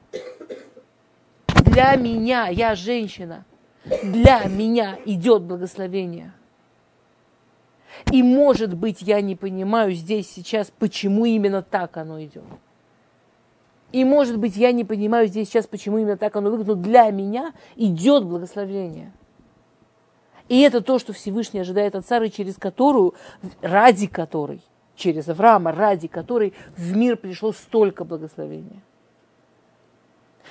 [1.47, 3.45] Для меня, я женщина,
[3.85, 6.33] для меня идет благословение–
[8.11, 12.43] и, может быть, я не понимаю здесь сейчас, почему именно так оно идет.
[13.91, 17.09] И, может быть, я не понимаю здесь сейчас, почему именно так оно выглядит, но для
[17.11, 19.13] меня идет благословение.
[20.49, 23.15] И это то, что Всевышний ожидает от Сары, через которую,
[23.61, 24.61] ради которой,
[24.95, 28.81] через Авраама, ради которой в мир пришло столько благословения.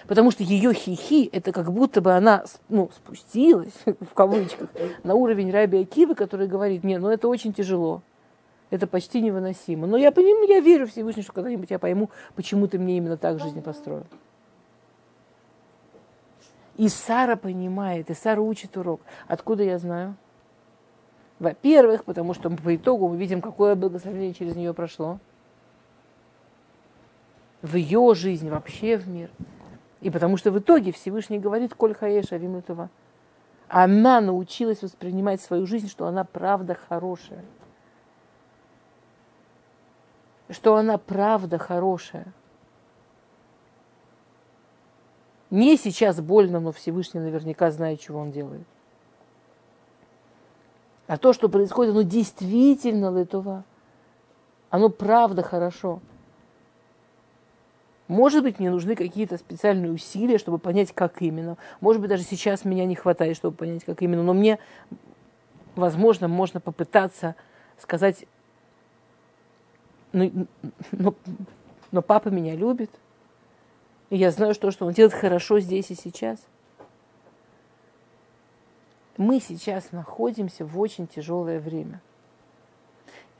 [0.07, 4.69] Потому что ее хихи, это как будто бы она ну, спустилась, в кавычках,
[5.03, 8.03] на уровень Раби Акивы, который говорит, не, ну это очень тяжело.
[8.75, 9.87] Это почти невыносимо.
[9.87, 13.39] Но я понимаю, я верю Всевышний, что когда-нибудь я пойму, почему ты мне именно так
[13.39, 14.03] жизнь построил.
[16.77, 19.01] И Сара понимает, и Сара учит урок.
[19.29, 20.17] Откуда я знаю?
[21.39, 25.21] Во-первых, потому что по итогу мы видим, какое благословение через нее прошло.
[27.63, 29.31] В ее жизнь, вообще в мир.
[30.01, 32.91] И потому что в итоге Всевышний говорит, коль хаеша вимутова.
[33.69, 37.45] Она научилась воспринимать свою жизнь, что она правда хорошая.
[40.51, 42.27] Что она правда хорошая.
[45.51, 48.67] Не сейчас больно, но Всевышний наверняка знает, чего он делает.
[51.07, 53.65] А то, что происходит, оно действительно летова.
[54.71, 56.01] Оно правда хорошо.
[58.09, 61.57] Может быть, мне нужны какие-то специальные усилия, чтобы понять, как именно.
[61.81, 64.23] Может быть, даже сейчас меня не хватает, чтобы понять, как именно.
[64.23, 64.59] Но мне,
[65.75, 67.35] возможно, можно попытаться
[67.79, 68.27] сказать,
[70.15, 70.47] ну,
[70.93, 71.15] но,
[71.93, 72.91] но папа меня любит.
[74.09, 76.47] И я знаю, что, что он делает хорошо здесь и сейчас.
[79.17, 82.01] Мы сейчас находимся в очень тяжелое время.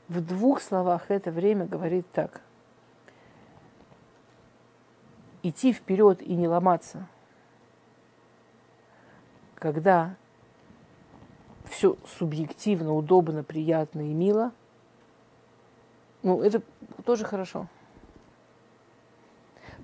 [0.07, 2.41] В двух словах это время говорит так–
[5.47, 7.07] идти вперед и не ломаться,
[9.55, 10.15] когда
[11.65, 14.51] все субъективно, удобно, приятно и мило,
[16.25, 16.63] ну, это
[17.05, 17.67] тоже хорошо.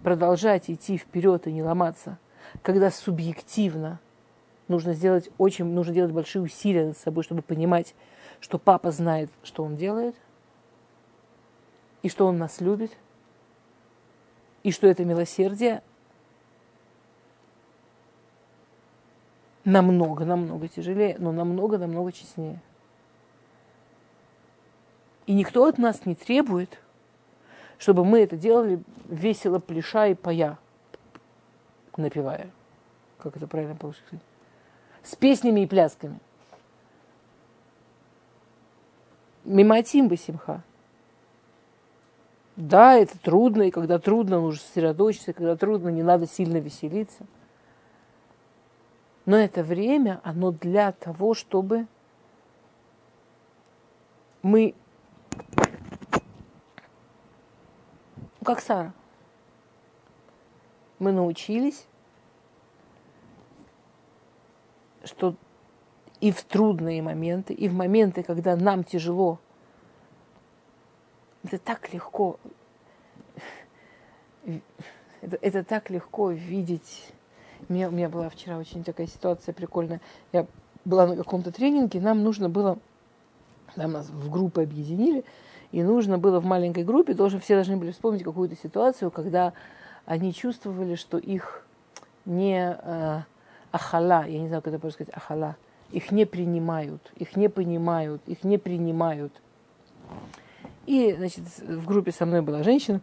[0.02, 2.18] Продолжать идти вперед и не ломаться,
[2.64, 4.00] когда субъективно
[4.68, 7.94] нужно сделать очень, нужно делать большие усилия над собой, чтобы понимать,
[8.40, 10.16] что папа знает, что он делает,
[12.02, 12.98] и что он нас любит,
[14.64, 15.84] и что это милосердие
[19.64, 22.60] намного, намного тяжелее, но намного, намного честнее.
[25.26, 26.80] И никто от нас не требует,
[27.78, 30.58] чтобы мы это делали весело, пляша и пая,
[31.96, 32.50] напевая.
[33.20, 34.20] Как это правильно по-русски
[35.04, 36.20] С песнями и плясками.
[39.44, 40.64] Миматим бы симха.
[42.56, 47.26] Да, это трудно, и когда трудно, нужно сосредоточиться, когда трудно, не надо сильно веселиться.
[49.26, 51.88] Но это время, оно для того, чтобы
[54.44, 54.74] мы,
[58.42, 58.94] ну, как Сара,
[61.00, 61.88] мы научились,
[65.04, 65.36] что
[66.20, 69.40] и в трудные моменты, и в моменты, когда нам тяжело,
[71.44, 72.40] это так легко,
[75.22, 77.12] это, это так легко видеть.
[77.70, 80.02] У меня, у меня была вчера очень такая ситуация прикольная.
[80.32, 80.46] Я
[80.86, 82.80] была на каком-то тренинге, нам нужно было,
[83.76, 85.24] там нас в группы объединили,
[85.72, 89.54] и нужно было в маленькой группе, должен, все должны были вспомнить какую-то ситуацию, когда
[90.06, 91.66] они чувствовали, что их
[92.26, 93.22] не э,
[93.72, 95.56] ахала, я не знаю, как это просто сказать, ахала,
[95.92, 99.34] их не принимают, их не понимают, их не принимают.
[100.86, 103.02] И, значит, в группе со мной была женщина,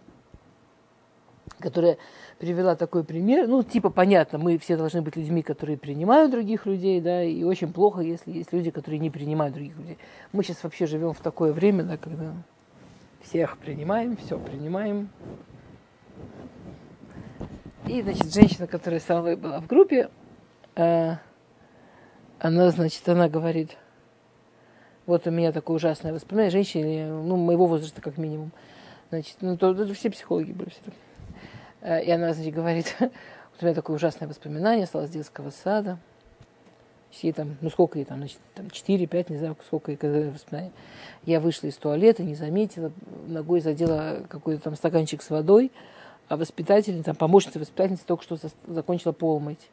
[1.59, 1.99] которая
[2.39, 3.47] привела такой пример.
[3.47, 7.73] Ну, типа, понятно, мы все должны быть людьми, которые принимают других людей, да, и очень
[7.73, 9.99] плохо, если есть люди, которые не принимают других людей.
[10.33, 12.33] Мы сейчас вообще живем в такое время, да, когда
[13.23, 15.09] всех принимаем, все принимаем.
[17.87, 20.11] И, значит, женщина, которая со мной была в группе,
[20.77, 21.15] э,
[22.39, 23.77] она, значит, она говорит,
[25.07, 28.53] вот у меня такое ужасное воспоминание, женщины, ну, моего возраста как минимум.
[29.09, 30.91] Значит, ну, то, то все психологи были все э,
[31.83, 35.99] И она, значит, говорит, у меня такое ужасное воспоминание осталось с детского сада.
[37.23, 40.73] Ей там, ну сколько ей там, значит, там 4-5, не знаю, сколько ей воспоминаний.
[41.25, 42.93] Я вышла из туалета, не заметила,
[43.27, 45.73] ногой задела какой-то там стаканчик с водой,
[46.29, 49.71] а воспитательница, там помощница воспитательницы только что закончила пол мыть.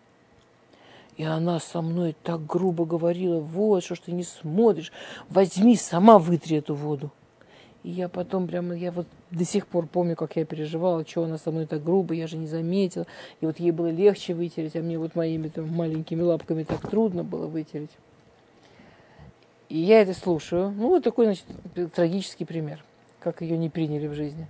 [1.18, 4.92] И она со мной так грубо говорила, вот, что ж ты не смотришь,
[5.30, 7.12] возьми, сама вытри эту воду.
[7.86, 11.38] И я потом прямо, я вот до сих пор помню, как я переживала, что она
[11.38, 13.06] со мной так грубо, я же не заметила.
[13.42, 17.24] И вот ей было легче вытереть, а мне вот моими там маленькими лапками так трудно
[17.24, 17.92] было вытереть.
[19.70, 20.72] И я это слушаю.
[20.72, 21.46] Ну, вот такой, значит,
[21.94, 22.84] трагический пример,
[23.20, 24.48] как ее не приняли в жизни.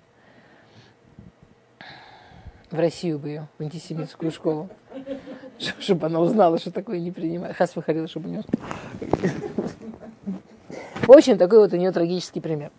[2.72, 4.70] В Россию бы ее, в антисемитскую школу
[5.80, 7.58] чтобы она узнала, что такое не принимает.
[7.58, 8.44] Хас выходила, чтобы у нее...
[11.02, 12.72] В общем, такой вот у нее трагический пример.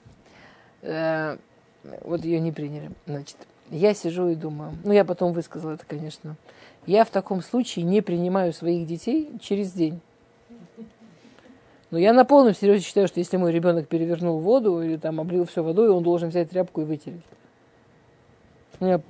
[0.87, 1.37] Э,
[2.05, 2.91] вот ее не приняли.
[3.07, 3.37] Значит,
[3.71, 6.37] я сижу и думаю, ну я потом высказала это, конечно.
[6.87, 10.01] Я в таком случае не принимаю своих детей через день.
[11.91, 15.45] Но я на полном серьезе считаю, что если мой ребенок перевернул воду или там облил
[15.45, 17.23] все водой, он должен взять тряпку и вытереть.
[18.79, 19.01] Я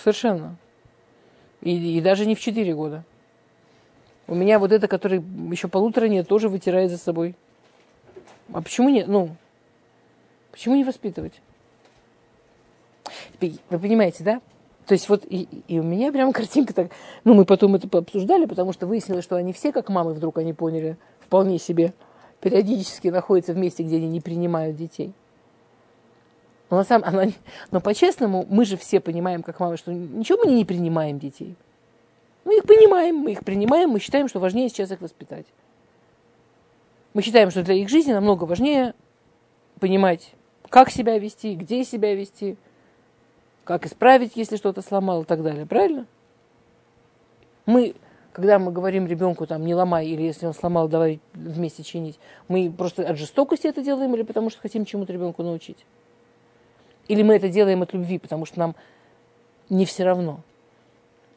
[0.00, 0.56] совершенно.
[1.60, 3.04] И, и даже не в 4 года.
[4.26, 7.34] У меня вот это, который еще полутора нет, тоже вытирает за собой.
[8.52, 9.08] А почему нет?
[9.08, 9.30] Ну,
[10.56, 11.34] почему не воспитывать?
[13.40, 14.40] Вы понимаете, да?
[14.86, 16.90] То есть вот и, и у меня прям картинка так...
[17.24, 20.54] Ну, мы потом это пообсуждали, потому что выяснилось, что они все, как мамы, вдруг они
[20.54, 21.92] поняли, вполне себе,
[22.40, 25.12] периодически находятся в месте, где они не принимают детей.
[26.70, 27.24] Но, на самом, она,
[27.70, 31.54] но по-честному, мы же все понимаем, как мамы, что ничего мы не принимаем детей.
[32.44, 35.46] Мы их понимаем, мы их принимаем, мы считаем, что важнее сейчас их воспитать.
[37.12, 38.94] Мы считаем, что для их жизни намного важнее
[39.80, 40.32] понимать,
[40.70, 42.56] как себя вести, где себя вести,
[43.64, 45.66] как исправить, если что-то сломал и так далее.
[45.66, 46.06] Правильно?
[47.66, 47.94] Мы,
[48.32, 52.70] когда мы говорим ребенку, там, не ломай, или если он сломал, давай вместе чинить, мы
[52.70, 55.84] просто от жестокости это делаем или потому что хотим чему-то ребенку научить?
[57.08, 58.76] Или мы это делаем от любви, потому что нам
[59.68, 60.40] не все равно.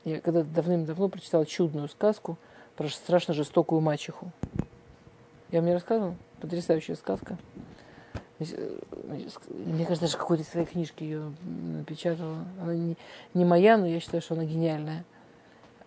[0.05, 2.37] Я когда давным-давно прочитала чудную сказку
[2.75, 4.31] про страшно жестокую мачеху.
[5.51, 6.15] Я мне рассказывала?
[6.39, 7.37] Потрясающая сказка.
[8.39, 12.45] Мне кажется, даже какой-то своей книжки ее напечатала.
[12.61, 12.97] Она не,
[13.33, 15.03] не моя, но я считаю, что она гениальная.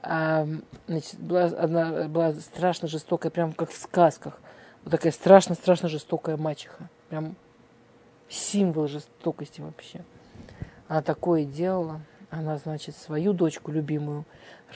[0.02, 0.46] А,
[0.86, 4.38] значит, была, одна, была страшно жестокая, прям как в сказках.
[4.84, 6.90] Вот такая страшно-страшно жестокая мачеха.
[7.08, 7.36] Прям
[8.28, 10.04] символ жестокости вообще.
[10.88, 12.00] Она такое делала.
[12.32, 14.24] Она, значит, свою дочку любимую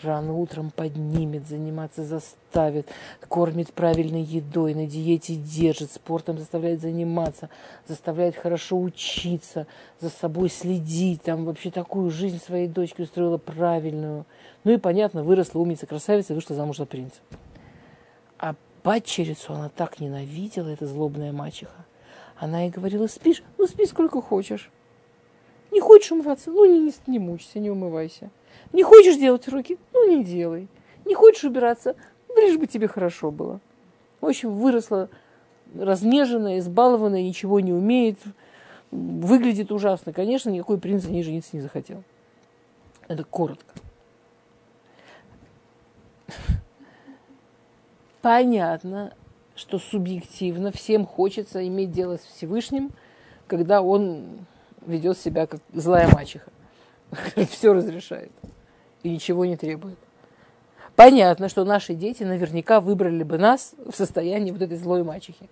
[0.02, 2.86] рано утром поднимет, заниматься заставит,
[3.30, 7.48] кормит правильной едой, на диете держит, спортом заставляет заниматься,
[7.88, 9.66] заставляет хорошо учиться,
[10.02, 14.26] за собой следить, там вообще такую жизнь своей дочке устроила правильную.
[14.64, 17.20] Ну и, понятно, выросла умница, красавица, вышла замуж за принца.
[18.38, 21.86] А падчерицу она так ненавидела, эта злобная мачеха.
[22.36, 23.42] Она ей говорила, спишь?
[23.56, 24.70] Ну, спи сколько хочешь.
[25.76, 26.50] Не хочешь умываться?
[26.50, 28.30] Ну, не, не, не мучься, не умывайся.
[28.72, 29.76] Не хочешь делать руки?
[29.92, 30.68] Ну, не делай.
[31.04, 31.96] Не хочешь убираться?
[32.34, 33.60] Да лишь бы тебе хорошо было.
[34.22, 35.10] В общем, выросла
[35.78, 38.16] разнеженная, избалованная, ничего не умеет,
[38.90, 40.14] выглядит ужасно.
[40.14, 42.02] Конечно, никакой принц за ней жениться не захотел.
[43.06, 43.74] Это коротко.
[48.22, 49.12] Понятно,
[49.54, 52.92] что субъективно всем хочется иметь дело с Всевышним,
[53.46, 54.38] когда он
[54.86, 56.50] ведет себя как злая мачеха.
[57.50, 58.32] Все разрешает
[59.02, 59.98] и ничего не требует.
[60.96, 65.48] Понятно, что наши дети наверняка выбрали бы нас в состоянии вот этой злой мачехи,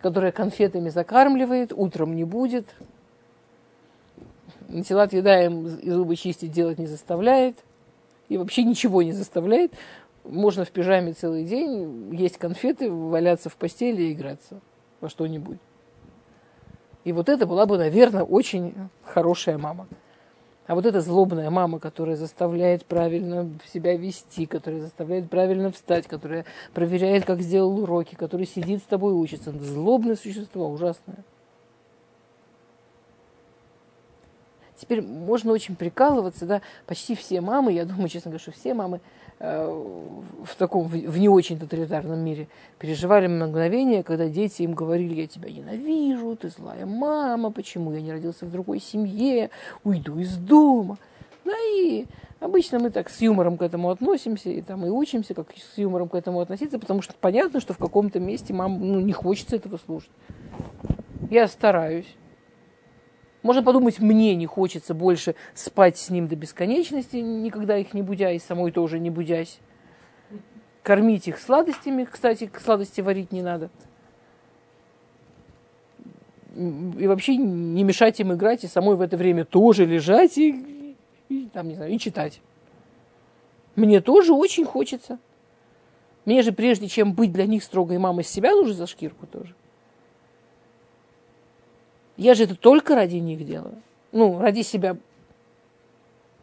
[0.00, 2.66] которая конфетами закармливает, утром не будет,
[4.86, 7.56] тела отъедаем и зубы чистить делать не заставляет,
[8.28, 9.72] и вообще ничего не заставляет.
[10.24, 14.60] Можно в пижаме целый день есть конфеты, валяться в постели и играться
[15.02, 15.58] во что-нибудь.
[17.04, 18.74] И вот это была бы, наверное, очень
[19.04, 19.86] хорошая мама.
[20.66, 26.46] А вот эта злобная мама, которая заставляет правильно себя вести, которая заставляет правильно встать, которая
[26.72, 29.52] проверяет, как сделал уроки, которая сидит с тобой и учится.
[29.52, 31.18] Злобное существо, ужасное.
[34.76, 39.00] Теперь можно очень прикалываться, да, почти все мамы, я думаю, честно говоря, что все мамы
[39.38, 39.66] э,
[40.44, 42.48] в таком, в не очень тоталитарном мире
[42.78, 48.10] переживали мгновение, когда дети им говорили, я тебя ненавижу, ты злая мама, почему я не
[48.10, 49.50] родился в другой семье,
[49.84, 50.98] уйду из дома.
[51.44, 52.06] Да и
[52.40, 56.08] обычно мы так с юмором к этому относимся, и там и учимся, как с юмором
[56.08, 59.76] к этому относиться, потому что понятно, что в каком-то месте мам ну, не хочется этого
[59.76, 60.10] слушать.
[61.30, 62.16] Я стараюсь.
[63.44, 68.36] Можно подумать, мне не хочется больше спать с ним до бесконечности, никогда их не будя,
[68.38, 69.58] самой тоже не будясь.
[70.82, 73.68] Кормить их сладостями, кстати, сладости варить не надо.
[76.56, 80.96] И вообще не мешать им играть, и самой в это время тоже лежать и,
[81.28, 82.40] и, там, не знаю, и читать.
[83.76, 85.18] Мне тоже очень хочется.
[86.24, 89.54] Мне же прежде чем быть для них строгой мамой, себя нужно за шкирку тоже.
[92.16, 93.82] Я же это только ради них делаю.
[94.12, 94.96] Ну, ради себя.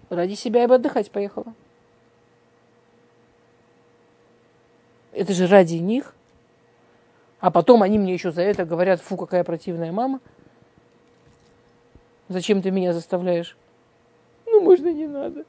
[0.09, 1.53] Ради себя я бы отдыхать поехала.
[5.13, 6.13] Это же ради них.
[7.39, 10.19] А потом они мне еще за это говорят, фу, какая противная мама.
[12.27, 13.57] Зачем ты меня заставляешь?
[14.45, 15.45] Ну, можно не надо.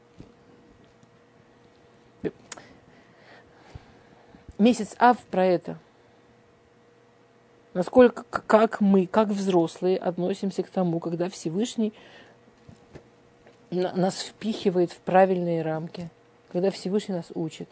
[4.59, 5.77] Месяц Ав про это–
[7.75, 11.95] Насколько, как мы, как взрослые, относимся к тому, когда Всевышний
[13.71, 16.11] нас впихивает в правильные рамки,
[16.51, 17.71] когда Всевышний нас учит,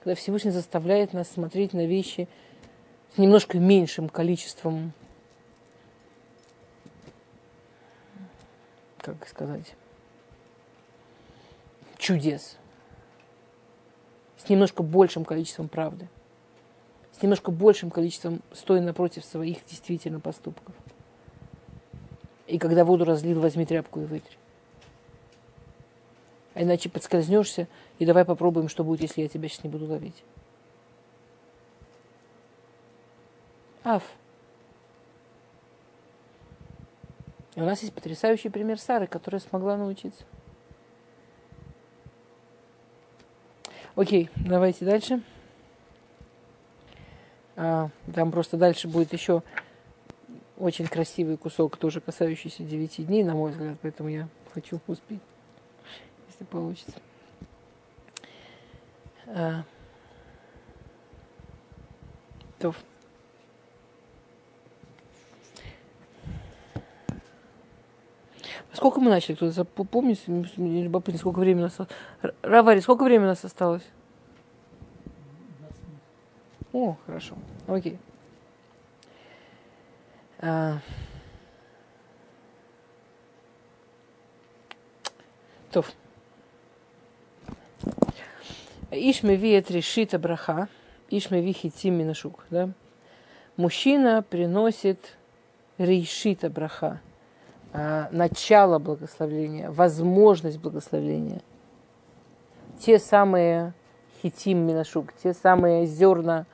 [0.00, 2.28] когда Всевышний заставляет нас смотреть на вещи
[3.14, 4.92] с немножко меньшим количеством,
[8.98, 9.74] как сказать,
[11.96, 12.58] чудес,
[14.36, 16.08] с немножко большим количеством правды
[17.22, 20.74] с немножко большим количеством, стоя напротив своих действительно поступков.
[22.48, 24.36] И когда воду разлил, возьми тряпку и вытри.
[26.54, 27.68] А иначе подскользнешься,
[28.00, 30.24] и давай попробуем, что будет, если я тебя сейчас не буду ловить.
[33.84, 34.02] Аф.
[37.54, 40.24] И у нас есть потрясающий пример Сары, которая смогла научиться.
[43.94, 45.22] Окей, давайте дальше.
[47.64, 49.44] А, там просто дальше будет еще
[50.58, 55.20] очень красивый кусок, тоже касающийся 9 дней, на мой взгляд, поэтому я хочу успеть,
[56.28, 56.94] если получится.
[59.28, 59.62] А,
[62.58, 62.74] то.
[68.72, 69.36] Сколько мы начали?
[69.36, 70.18] Кто-то помнит?
[70.26, 71.78] Мне любопытно, сколько времени у нас?
[72.42, 73.84] Равари, сколько времени у нас осталось?
[76.72, 77.36] О, хорошо.
[77.66, 77.98] Окей.
[80.40, 80.78] А...
[85.70, 85.84] То.
[88.90, 90.68] Ишмеви решит браха.
[91.10, 92.44] Ишмеви хитим минашук.
[92.50, 92.70] Да?
[93.56, 95.16] Мужчина приносит
[95.78, 97.00] решита браха.
[97.72, 101.42] а, начало благословления, возможность благословления.
[102.78, 103.72] Те самые
[104.22, 106.46] хитим минашук, те самые зерна,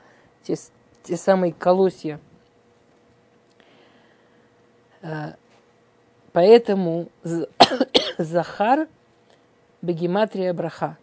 [0.42, 0.54] те,
[1.02, 2.20] те самые колосья.
[5.02, 5.34] А,
[6.32, 7.08] поэтому
[8.18, 8.88] Захар
[9.82, 10.96] Бегематрия Браха.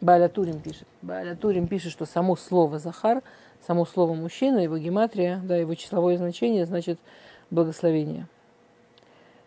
[0.00, 0.86] Балятурим пишет.
[1.00, 3.22] Балятурим пишет, что само слово Захар,
[3.66, 6.98] само слово мужчина, его гематрия, да, его числовое значение, значит
[7.50, 8.26] благословение.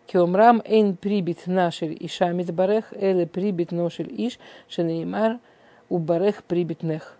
[0.06, 4.38] Киомрам эйн прибит нашель иша барех, эле прибит ношель иш,
[4.68, 5.40] шенеймар
[5.90, 7.15] барех прибит нех.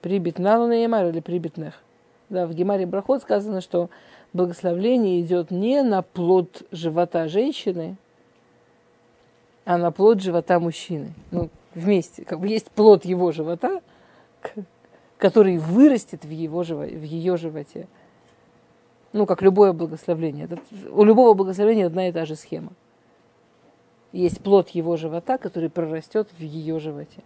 [0.00, 1.82] Прибит налу неймар или прибит нех.
[2.28, 3.90] Да, в Гемаре Брахот сказано, что
[4.32, 7.96] благословление идет не на плод живота женщины,
[9.64, 11.12] а на плод живота мужчины.
[11.30, 12.24] Ну, вместе.
[12.24, 13.82] Как бы есть плод его живота,
[15.18, 17.86] который вырастет в, его, в ее животе
[19.12, 20.48] ну, как любое благословление.
[20.90, 22.72] У любого благословения одна и та же схема.
[24.12, 27.22] Есть плод его живота, который прорастет в ее животе.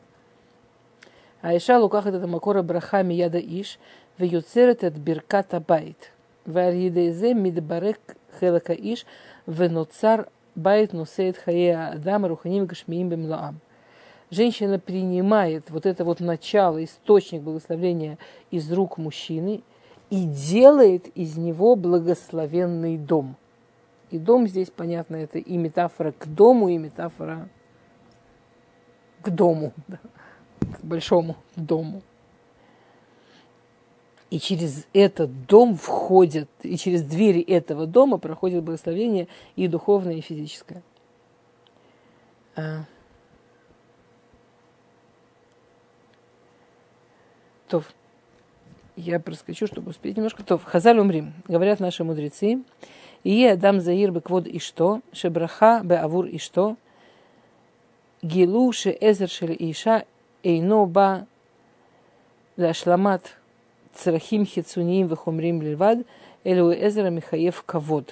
[1.44, 3.78] האישה לוקחת את מקור הברכה מיד האיש,
[4.16, 6.10] ויוצרת את ברכת הבית.
[6.46, 8.00] ועל ידי זה מתברך
[8.40, 9.04] חלק האיש,
[9.44, 13.60] ונוצר בית נושא את חיי אדם רוחניים גשמיים במלואם.
[14.30, 18.16] Женщина принимает вот это вот начало, источник благословения
[18.50, 19.62] из рук мужчины–
[20.10, 23.36] и делает из него благословенный дом.
[24.10, 27.48] И дом здесь, понятно, это и метафора к дому, и метафора
[29.22, 29.98] к дому, да,
[30.78, 32.02] к большому дому.
[34.30, 40.20] И через этот дом входит, и через двери этого дома проходит благословение и духовное, и
[40.20, 40.82] физическое.
[42.56, 42.84] А.
[47.68, 47.82] То
[48.96, 50.44] я проскочу, чтобы успеть немножко.
[50.44, 52.62] То, Хазаль умрим, говорят наши мудрецы.
[53.24, 56.76] И Адам Заир беквод и что, шебраха бе авур и что,
[58.22, 60.04] гилу ше эзер шель иша
[60.43, 61.25] эйно ба
[62.57, 63.29] להשלמת
[63.93, 65.95] צרכים חיצוניים וחומריים בלבד,
[66.45, 68.03] אלו עזר המחייב כבוד.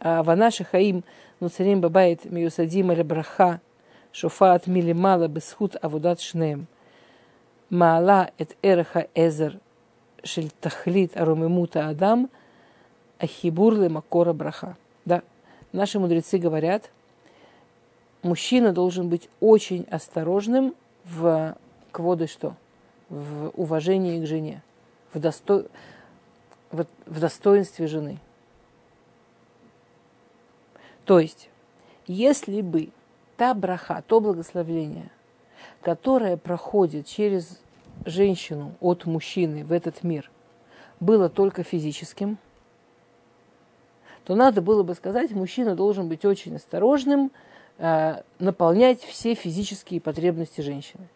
[0.00, 1.00] ההבנה שחיים
[1.42, 3.54] נוצרים בבית מיוסדים על הברכה
[4.12, 6.72] שופעת מלמעלה בזכות עבודת שניהם –
[7.72, 9.48] מעלה את ערך העזר
[10.24, 12.24] של תכלית הרוממות האדם,
[13.20, 14.70] החיבור למקור הברכה.
[15.06, 15.18] Да,
[15.72, 16.88] наши мудрецы говорят,
[18.27, 20.75] мужчина должен быть очень осторожным
[21.05, 21.57] в
[21.91, 22.55] кводы что?
[23.09, 24.61] В уважении к жене,
[25.13, 25.65] в, досто...
[26.71, 28.19] в, в достоинстве жены.
[31.05, 31.49] То есть,
[32.05, 32.89] если бы
[33.37, 35.09] та браха, то благословление,
[35.81, 37.61] которое проходит через
[38.05, 40.29] женщину от мужчины в этот мир,
[40.99, 42.37] было только физическим,
[44.25, 47.31] то надо было бы сказать, мужчина должен быть очень осторожным,
[47.77, 51.07] наполнять все физические потребности женщины.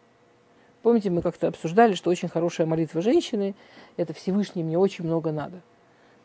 [0.82, 3.54] Помните, мы как-то обсуждали, что очень хорошая молитва женщины–
[3.96, 5.60] это Всевышний мне очень много надо.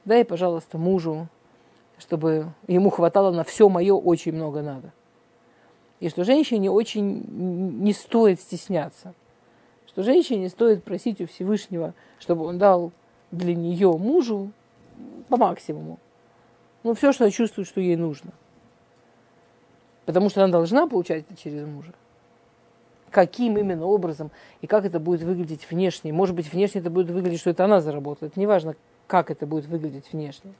[0.05, 1.27] Дай, пожалуйста, мужу,
[1.97, 4.91] чтобы ему хватало на все мое очень много надо.
[5.99, 7.23] И что женщине очень
[7.83, 9.13] не стоит стесняться.
[9.87, 12.91] Что женщине стоит просить у Всевышнего, чтобы он дал
[13.31, 14.51] для нее мужу
[15.27, 15.99] по максимуму.
[16.83, 18.31] Ну, все, что чувствует, что ей нужно.
[20.07, 21.91] Потому что она должна получать это через мужа.
[23.11, 24.31] Каким именно образом
[24.61, 26.13] и как это будет выглядеть внешне.
[26.13, 28.29] Может быть, внешне это будет выглядеть, что это она заработала.
[28.29, 30.53] Это не важно, как это будет выглядеть внешне.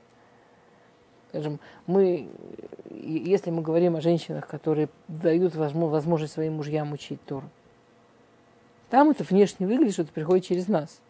[1.30, 2.28] Скажем, мы,
[2.90, 7.48] если мы говорим о женщинах, которые дают возможность своим мужьям учить Тору,
[8.90, 11.00] там это внешне выглядит, что это приходит через нас.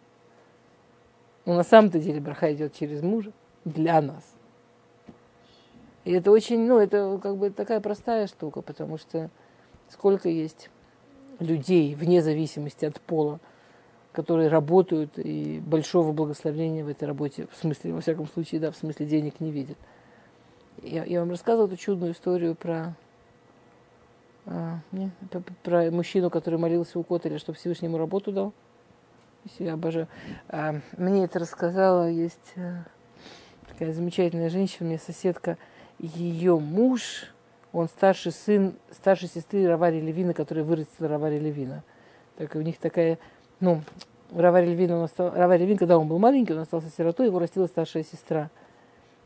[1.45, 3.33] Но на самом-то деле браха идет через мужа
[3.65, 4.23] для нас.
[6.09, 9.29] И это очень, ну, это как бы такая простая штука, потому что
[9.91, 10.71] сколько есть
[11.39, 13.41] людей, вне зависимости от пола,
[14.13, 18.77] которые работают и большого благословения в этой работе, в смысле, во всяком случае, да, в
[18.79, 19.77] смысле денег не видят.
[20.83, 22.97] Я, я вам рассказывала эту чудную историю про,
[24.47, 28.55] а, не, про, про мужчину, который молился у Котеля, чтобы Всевышнему работу дал.
[29.59, 30.09] Я обожаю.
[30.49, 32.87] А, мне это рассказала, есть а,
[33.69, 35.59] такая замечательная женщина, у меня соседка,
[35.99, 37.27] ее муж,
[37.73, 41.83] он старший сын старшей сестры Равари Левина, которая вырастила Равари Левина.
[42.37, 43.19] Так, у них такая,
[43.61, 43.83] ну,
[44.33, 47.67] Равари Левин, он остал, Равари Левин, когда он был маленький, он остался сиротой, его растила
[47.67, 48.51] старшая сестра.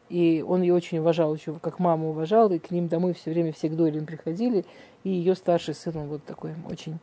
[0.09, 3.53] И он ее очень уважал, еще как маму уважал, и к ним домой все время
[3.53, 4.65] все к Дойлин приходили.
[5.05, 6.99] И ее старший сын, он вот такой очень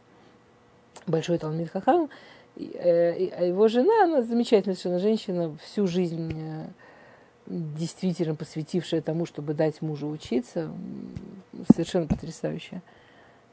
[1.08, 2.10] большой Талмит Хахам.
[2.56, 6.68] Э, а его жена, она замечательная совершенно женщина, всю жизнь э,
[7.50, 10.72] действительно посвятившая тому, чтобы дать мужу учиться,
[11.74, 12.82] совершенно потрясающая.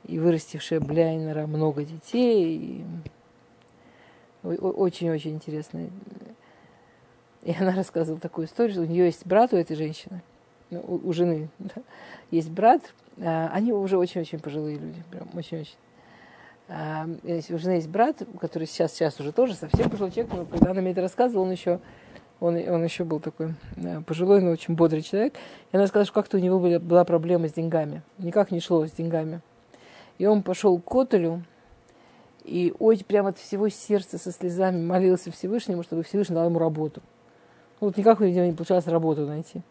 [0.05, 2.85] И вырастившая Бляйнера много детей.
[4.43, 5.91] Очень-очень интересная.
[7.43, 10.21] И она рассказывала такую историю, что у нее есть брат у этой женщины,
[10.71, 11.83] ну, у, жены, да,
[12.33, 12.83] есть брат,
[13.19, 15.77] а, они уже очень-очень пожилые люди, прям очень-очень.
[16.69, 20.73] А, у жены есть брат, который сейчас, сейчас уже тоже совсем пожилой человек, но когда
[20.73, 21.79] она мне это рассказывала, он еще
[22.41, 25.35] он, он еще был такой да, пожилой, но очень бодрый человек.
[25.73, 28.03] И она сказала, что как-то у него были, была проблема с деньгами.
[28.19, 29.41] Никак не шло с деньгами.
[30.19, 31.43] И он пошел к Котелю
[32.45, 37.03] и очень прямо от всего сердца со слезами молился Всевышнему, чтобы Всевышний дал ему работу.
[37.81, 39.63] Вот никак у него не получалось работу найти.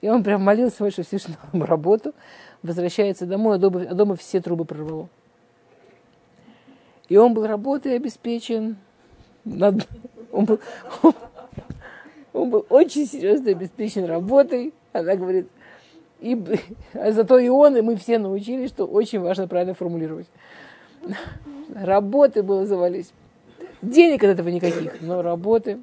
[0.00, 2.14] И он прям молился, что Всевышний дал ему работу,
[2.62, 5.08] возвращается домой, а дома, а дома все трубы прорвало.
[7.08, 8.76] И он был работой обеспечен,
[9.44, 9.86] над...
[10.32, 10.60] он, был,
[12.32, 14.72] был очень серьезно обеспечен работой.
[14.92, 15.48] Она говорит,
[16.20, 16.40] и,
[16.94, 20.26] а зато и он, и мы все научились, что очень важно правильно формулировать.
[21.74, 23.12] Работы было завались.
[23.82, 25.80] Денег от этого никаких, но работы.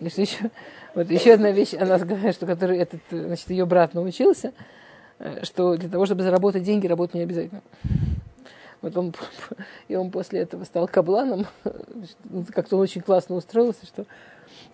[0.00, 0.50] Еще,
[0.94, 4.52] вот еще одна вещь, она говорит, что который этот, значит, ее брат научился,
[5.18, 7.62] э, что для того, чтобы заработать деньги, работать не обязательно.
[8.82, 9.14] Вот он,
[9.88, 11.46] и он после этого стал кабланом.
[12.52, 14.04] Как-то он очень классно устроился, что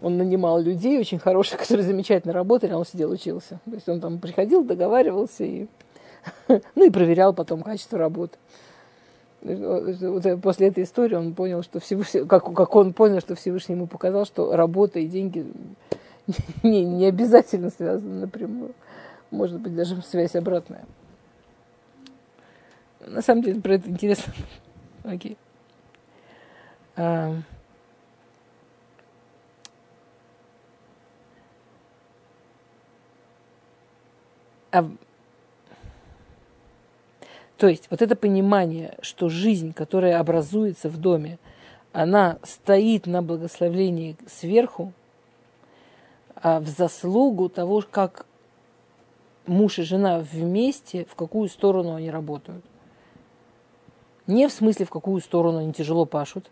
[0.01, 3.61] он нанимал людей очень хороших, которые замечательно работали, а он сидел учился.
[3.67, 5.67] То есть он там приходил, договаривался и,
[6.49, 8.39] ну, и проверял потом качество работы.
[10.43, 14.25] После этой истории он понял, что Всевышний, как, как он понял, что Всевышний ему показал,
[14.25, 15.47] что работа и деньги
[16.63, 18.73] не, не обязательно связаны напрямую.
[19.31, 20.87] Может быть, даже связь обратная.
[23.09, 24.33] На самом деле, про это интересно.
[25.05, 25.37] Окей.
[26.97, 27.35] А,
[34.73, 34.85] а,
[37.57, 41.39] то есть вот это понимание, что жизнь, которая образуется в доме,
[41.93, 44.93] она стоит на благословении сверху,
[46.35, 48.27] а в заслугу того, как
[49.47, 52.65] муж и жена вместе, в какую сторону они работают.
[54.29, 56.51] Не в смысле, в какую сторону они тяжело пашут.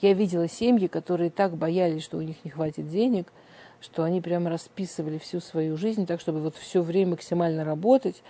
[0.00, 3.32] Я видела семьи, которые так боялись, что у них не хватит денег,
[3.80, 8.22] что они прямо расписывали всю свою жизнь так, чтобы вот все время максимально работать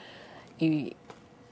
[0.59, 0.97] и,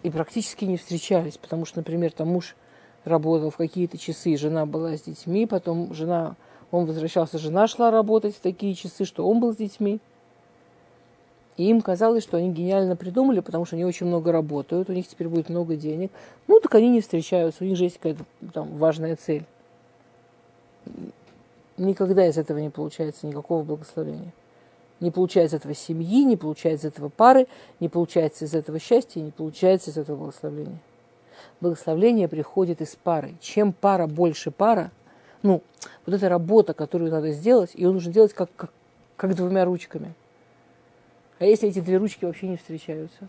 [0.02, 1.38] и практически не встречались.
[1.38, 2.56] Потому что, например, там муж
[3.04, 6.36] работал в какие-то часы, жена была с детьми, потом жена,
[6.72, 10.00] он возвращался, жена шла работать в такие часы, что он был с детьми.
[11.60, 15.06] И им казалось, что они гениально придумали, потому что они очень много работают, у них
[15.06, 16.10] теперь будет много денег.
[16.48, 19.44] Ну, так они не встречаются, у них же есть какая-то там важная цель.
[21.76, 24.32] Никогда из этого не получается никакого благословения.
[25.00, 27.46] Не получается из этого семьи, не получается из этого пары,
[27.78, 30.78] не получается из этого счастья, не получается из этого благословения.
[31.60, 33.34] Благословление приходит из пары.
[33.42, 34.92] Чем пара больше пара,
[35.42, 35.60] ну,
[36.06, 38.72] вот эта работа, которую надо сделать, ее нужно делать как, как,
[39.16, 40.14] как двумя ручками–
[41.40, 43.26] а если эти две ручки вообще не встречаются?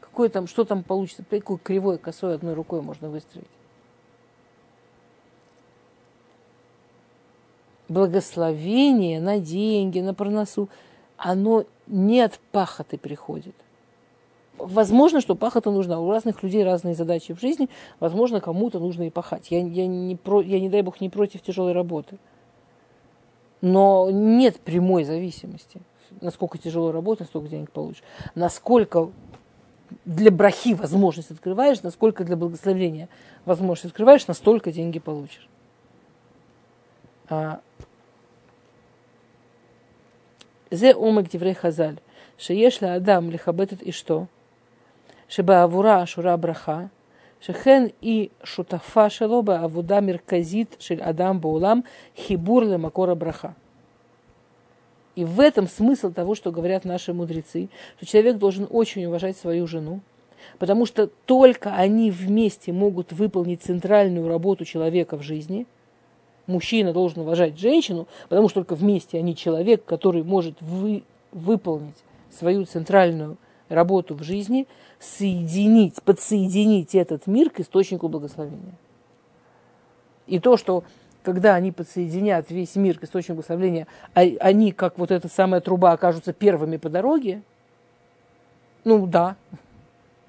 [0.00, 1.24] Какое там, что там получится?
[1.28, 3.46] Какой кривой, косой одной рукой можно выстроить?
[7.88, 10.68] Благословение на деньги, на проносу,
[11.16, 13.54] оно не от пахоты приходит.
[14.58, 16.00] Возможно, что пахота нужна.
[16.00, 17.70] У разных людей разные задачи в жизни.
[17.98, 19.50] Возможно, кому-то нужно и пахать.
[19.50, 22.18] Я, я, не про, я, не дай бог, не против тяжелой работы.
[23.62, 25.80] Но нет прямой зависимости
[26.21, 28.03] насколько тяжело работать, столько денег получишь.
[28.35, 29.09] Насколько
[30.05, 33.09] для брахи возможность открываешь, насколько для благословения
[33.45, 35.47] возможность открываешь, настолько деньги получишь.
[40.69, 41.99] Зе омек диврей хазаль.
[42.37, 44.25] שיש לאדם לכבד את אשתו,
[45.29, 46.81] שבעבורה אשורה ברכה,
[47.41, 51.79] שכן היא שותפה שלו בעבודה מרכזית של אדם בעולם,
[52.25, 53.49] חיבור למקור הברכה.
[55.14, 59.66] И в этом смысл того, что говорят наши мудрецы, что человек должен очень уважать свою
[59.66, 60.00] жену,
[60.58, 65.66] потому что только они вместе могут выполнить центральную работу человека в жизни.
[66.46, 71.96] Мужчина должен уважать женщину, потому что только вместе они человек, который может вы, выполнить
[72.30, 73.36] свою центральную
[73.68, 74.66] работу в жизни,
[74.98, 78.74] соединить, подсоединить этот мир к источнику благословения.
[80.26, 80.84] И то, что
[81.22, 85.92] когда они подсоединят весь мир к источнику благословения, а они, как вот эта самая труба,
[85.92, 87.42] окажутся первыми по дороге,
[88.84, 89.36] ну да,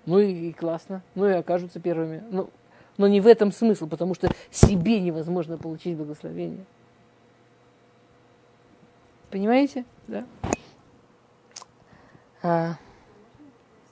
[0.05, 2.23] ну и, и классно, ну и окажутся первыми.
[2.29, 2.49] Ну,
[2.97, 6.65] Но не в этом смысл, потому что себе невозможно получить благословение.
[9.31, 9.85] Понимаете?
[10.07, 10.25] Да?
[12.43, 12.75] А,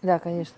[0.01, 0.55] да, конечно.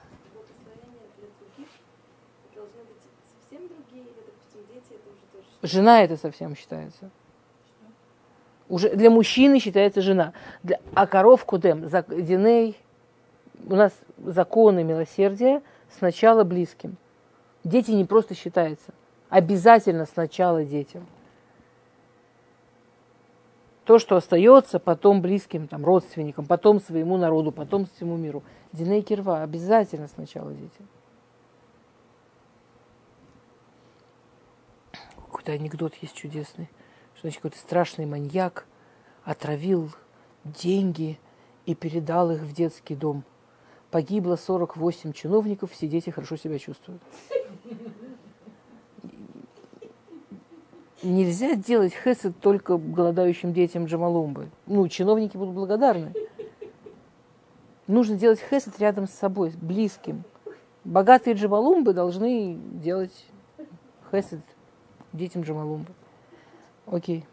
[5.63, 7.09] Жена это совсем считается.
[8.67, 10.33] Уже для мужчины считается жена.
[10.61, 12.77] Для, а коров кудем, диней,
[13.65, 16.97] у нас законы милосердия сначала близким.
[17.63, 18.91] Дети не просто считаются.
[19.29, 21.07] Обязательно сначала детям.
[23.85, 28.43] То, что остается, потом близким, там, родственникам, потом своему народу, потом всему миру.
[28.73, 30.87] Диней кирва обязательно сначала детям.
[35.43, 36.69] Какой-то анекдот есть чудесный,
[37.15, 38.65] что значит какой-то страшный маньяк
[39.25, 39.89] отравил
[40.45, 41.19] деньги
[41.65, 43.25] и передал их в детский дом.
[43.91, 47.01] Погибло 48 чиновников, все дети хорошо себя чувствуют.
[51.01, 54.49] Нельзя делать хесед только голодающим детям Джамалумбы.
[54.65, 56.13] Ну, чиновники будут благодарны.
[57.87, 60.23] Нужно делать хесед рядом с собой, с близким.
[60.85, 63.25] Богатые Джамалумбы должны делать
[64.09, 64.39] хесед
[65.13, 65.91] детям Джамалумбы.
[66.87, 67.25] Окей.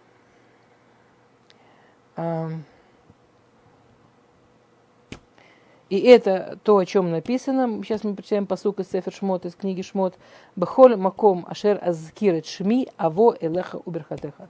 [5.88, 7.82] И это то, о чем написано.
[7.82, 10.16] Сейчас мы прочитаем посук из Сефер Шмот, из книги Шмот.
[10.54, 14.48] Бехоль маком ашер азкирет шми аво элеха уберхатеха.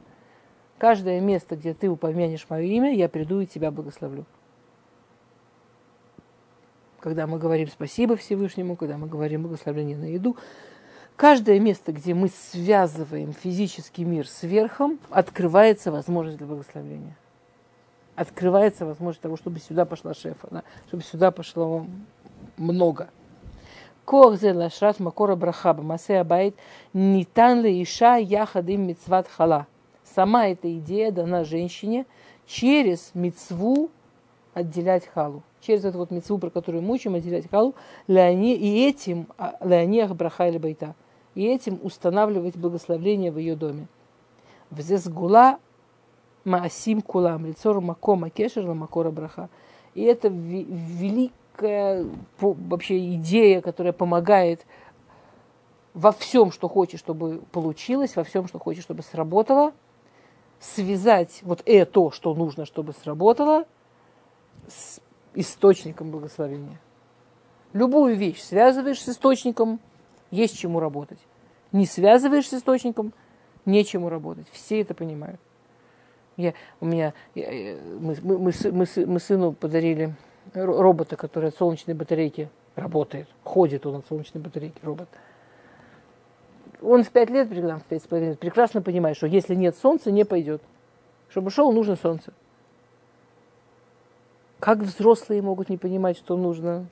[0.76, 4.26] Каждое место, где ты упомянешь мое имя, я приду и тебя благословлю.
[6.98, 10.36] Когда мы говорим спасибо Всевышнему, когда мы говорим благословение на еду,
[11.20, 17.14] каждое место, где мы связываем физический мир с верхом, открывается возможность для благословения
[18.16, 21.86] открывается возможность того, чтобы сюда пошла шефа, чтобы сюда пошло
[22.58, 23.08] много.
[24.04, 24.52] Кохзе
[24.98, 26.54] макора брахаба масе абайт
[26.92, 29.66] нитан ли иша яхадим мицват хала.
[30.04, 32.04] Сама эта идея дана женщине
[32.46, 33.88] через мицву
[34.52, 35.42] отделять халу.
[35.62, 37.74] Через эту вот мицву, про которую мы учим, отделять халу,
[38.06, 40.94] леони, и этим, а, леониах браха или байта,
[41.34, 43.86] и этим устанавливать благословление в ее доме.
[44.70, 45.58] Взесгула
[46.44, 49.48] Маасим Кулам, лицо Макома Кешер Макора Браха.
[49.94, 52.06] И это великая
[52.40, 54.64] вообще идея, которая помогает
[55.94, 59.72] во всем, что хочешь, чтобы получилось, во всем, что хочешь, чтобы сработало,
[60.60, 63.64] связать вот это, что нужно, чтобы сработало,
[64.68, 65.00] с
[65.34, 66.80] источником благословения.
[67.72, 69.80] Любую вещь связываешь с источником,
[70.30, 71.18] есть чему работать.
[71.72, 73.12] Не связываешь с источником,
[73.64, 74.46] нечему работать.
[74.52, 75.40] Все это понимают.
[76.36, 80.14] Я, у меня, я, мы, мы, мы, мы, мы сыну подарили
[80.54, 83.28] робота, который от солнечной батарейки работает.
[83.44, 85.08] Ходит он от солнечной батарейки, робот.
[86.82, 90.62] Он в пять лет, в пять с прекрасно понимает, что если нет солнца, не пойдет.
[91.28, 92.32] Чтобы шел, нужно солнце.
[94.58, 96.86] Как взрослые могут не понимать, что нужно?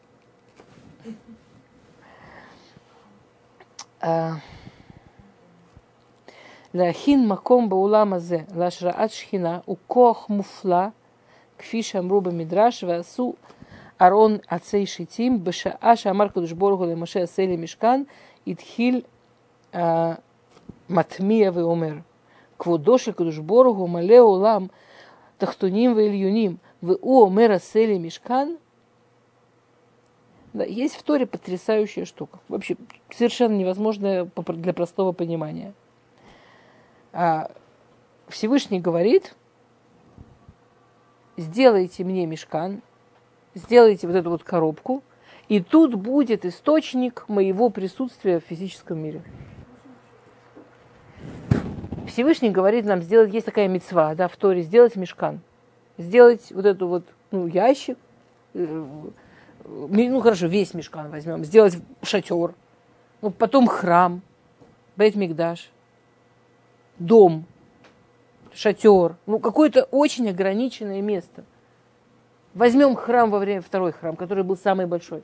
[6.74, 10.86] להכין מקום בעולם הזה להשראת שכינה הוא כוח מופלא,
[11.58, 13.34] כפי שאמרו במדרש, ועשו
[14.02, 18.02] ארון עצי שיטים, בשעה שאמר קדוש ברוך הוא למשה עשה לי משכן,
[18.46, 19.02] התחיל
[19.72, 19.76] uh,
[20.90, 21.92] מטמיע ואומר,
[22.58, 24.66] כבודו של קדוש ברוך הוא מלא עולם
[25.38, 28.48] תחתונים ועליונים, והוא אומר עשה לי משכן,
[30.52, 32.38] да, есть в Торе потрясающая штука.
[32.48, 32.76] Вообще,
[33.10, 35.74] совершенно невозможная для простого понимания–
[37.12, 37.50] а
[38.28, 39.34] Всевышний говорит,
[41.36, 42.82] сделайте мне мешкан,
[43.54, 45.02] сделайте вот эту вот коробку,
[45.48, 49.22] и тут будет источник моего присутствия в физическом мире.
[52.06, 55.40] Всевышний говорит нам сделать, есть такая мецва, да, в Торе, сделать мешкан,
[55.96, 57.98] сделать вот эту вот, ну, ящик,
[58.54, 58.84] э,
[59.68, 62.54] ну, хорошо, весь мешкан возьмем, сделать шатер,
[63.22, 64.22] ну, потом храм,
[64.96, 65.70] Бейт Мигдаш–
[66.98, 67.46] дом,
[68.52, 71.44] шатер, ну какое-то очень ограниченное место.
[72.54, 75.22] Возьмем храм во время, второй храм, который был самый большой.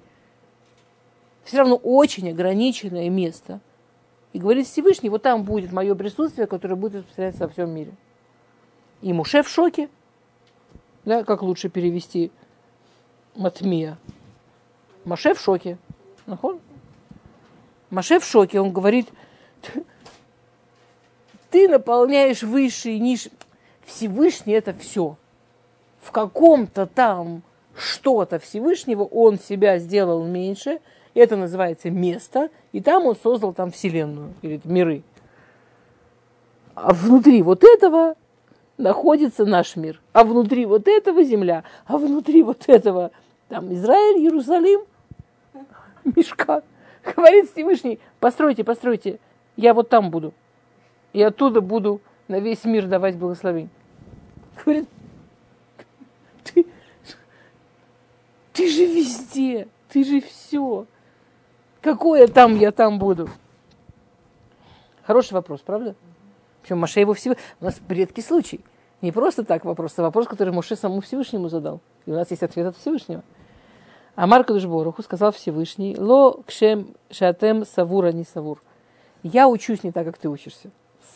[1.43, 3.61] Все равно очень ограниченное место.
[4.33, 7.93] И говорит Всевышний, вот там будет мое присутствие, которое будет распространяться во всем мире.
[9.01, 9.89] И Муше в шоке.
[11.05, 12.31] Да, как лучше перевести
[13.35, 13.99] Матмия?
[15.05, 15.79] Маше в шоке.
[17.91, 18.61] Маше в шоке.
[18.61, 19.09] Он говорит,
[21.51, 23.31] ты наполняешь высшие ниши.
[23.85, 25.17] Всевышний это все.
[26.01, 27.43] В каком-то там
[27.77, 30.81] что-то Всевышнего он себя сделал меньше
[31.15, 35.03] Это называется место, и там он создал там вселенную, или миры.
[36.75, 38.17] А внутри вот этого
[38.79, 40.01] находится наш мир.
[40.13, 43.13] А внутри вот этого земля, а внутри вот этого
[43.49, 44.81] там Израиль, Иерусалим,
[46.17, 46.63] мешка.
[47.17, 49.19] Говорит Всевышний, постройте, постройте,
[49.57, 50.33] я вот там буду.
[51.13, 53.71] И оттуда буду на весь мир давать благословение.
[54.65, 54.89] Говорит,
[56.43, 56.67] ты,
[58.53, 60.87] ты же везде, ты же все.
[61.83, 63.29] Какое там я там буду?
[65.03, 65.95] Хороший вопрос, правда?
[66.63, 67.37] Причем Маше его всего...
[67.61, 68.65] У нас редкий случай.
[69.03, 71.81] Не просто так вопрос, а вопрос, который Моше самому Всевышнему задал.
[72.07, 73.23] И у нас есть ответ от Всевышнего.
[74.17, 78.62] А Амар Кадышборуху сказал Всевышний, ло кшем шатем савура не савур.
[79.23, 80.71] Я учусь не так, как ты учишься.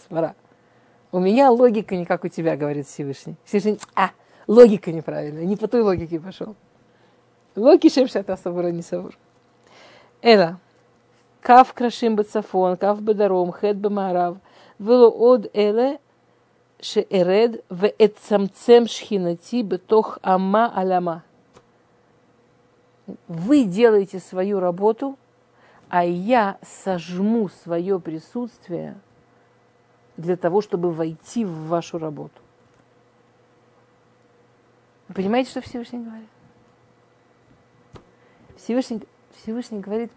[0.06, 0.34] Свара.
[1.12, 3.36] У меня логика не как у тебя, говорит Всевышний.
[3.44, 4.10] Всевышний, а,
[4.46, 6.56] логика неправильная, не по той логике пошел.
[7.54, 9.16] Логи шем шата савура не савур.
[10.20, 10.58] Эла.
[11.40, 14.38] Кав крашим бы бацафон, кав бедаром, бы бамарав.
[14.78, 15.98] Вело од эле
[16.80, 21.24] ше эред ве эцамцем шхинати бетох ама аляма.
[23.26, 25.18] Вы делаете свою работу,
[25.88, 28.98] а я сожму свое присутствие
[30.16, 32.40] для того, чтобы войти в вашу работу.
[35.08, 36.28] Вы понимаете, что Всевышний говорит?
[38.56, 39.02] Всевышний,
[39.36, 40.12] Всевышний говорит,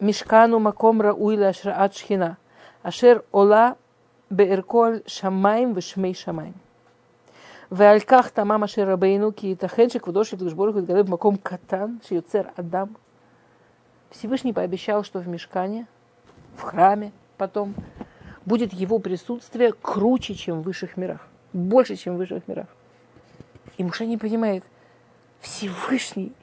[0.00, 2.36] Мешкану макомра уйла ашра ашхина,
[2.82, 3.78] ашер ола
[4.28, 6.54] беэрколь шамаем вешмей Шамайм.
[7.73, 11.95] ועל כך תמה משה רבינו, כי ייתכן שכבודו של קדוש ברוך הוא יתגלה במקום קטן
[12.01, 12.87] שיוצר אדם.
[14.11, 15.85] Всевышний пообещал, что в мешкане,
[16.57, 17.75] в храме потом,
[18.45, 21.27] будет его присутствие круче, чем в высших мирах.
[21.53, 22.65] Больше, чем в высших мирах.
[23.77, 24.63] И Муша не понимает,
[25.41, 26.33] Всевышний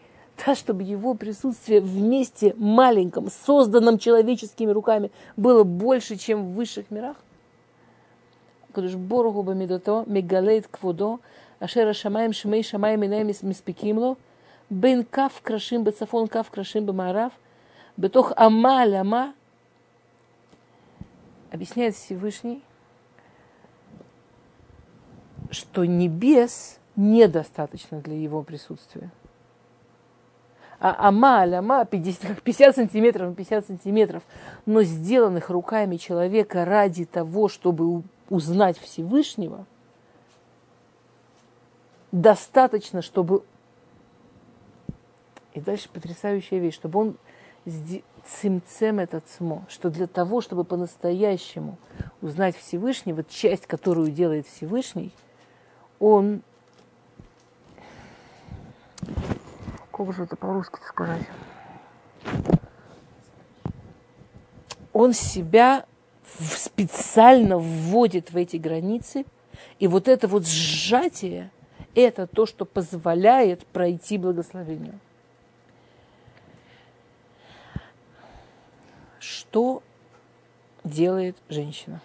[0.45, 6.91] да, чтобы его присутствие в месте маленьком, созданном человеческими руками, было больше, чем в высших
[6.91, 7.17] мирах?
[8.71, 11.19] הקדוש ברוך הוא במידתו מגלה את כבודו,
[11.61, 14.15] אשר השמיים שמי שמיים עיניים מספיקים לו,
[14.71, 17.31] בין כף קרשים בצפון, כף קרשים במערב,
[17.99, 19.31] בתוך אמה על אמה,
[21.53, 22.61] объясняет Всевышний,
[25.51, 29.11] что небес недостаточно для его присутствия
[30.79, 34.23] а, ама, ама, 50, 50 сантиметров на 50 сантиметров,
[34.67, 39.66] но сделанных руками человека ради того, чтобы узнать Всевышнего,
[42.12, 43.44] достаточно, чтобы...
[45.54, 47.18] И дальше потрясающая вещь, чтобы он
[48.26, 51.78] цимцем этот смо, что для того, чтобы по-настоящему
[52.22, 55.12] узнать Всевышнего, часть, которую делает Всевышний,
[56.00, 56.42] он
[59.92, 61.28] как же это по-русски сказать?
[64.94, 65.86] Он себя
[66.40, 69.26] специально вводит в эти границы,
[69.80, 71.50] и вот это вот сжатие,
[71.96, 75.00] это то, что позволяет пройти благословению.
[79.20, 79.84] Что
[80.84, 82.02] делает женщина?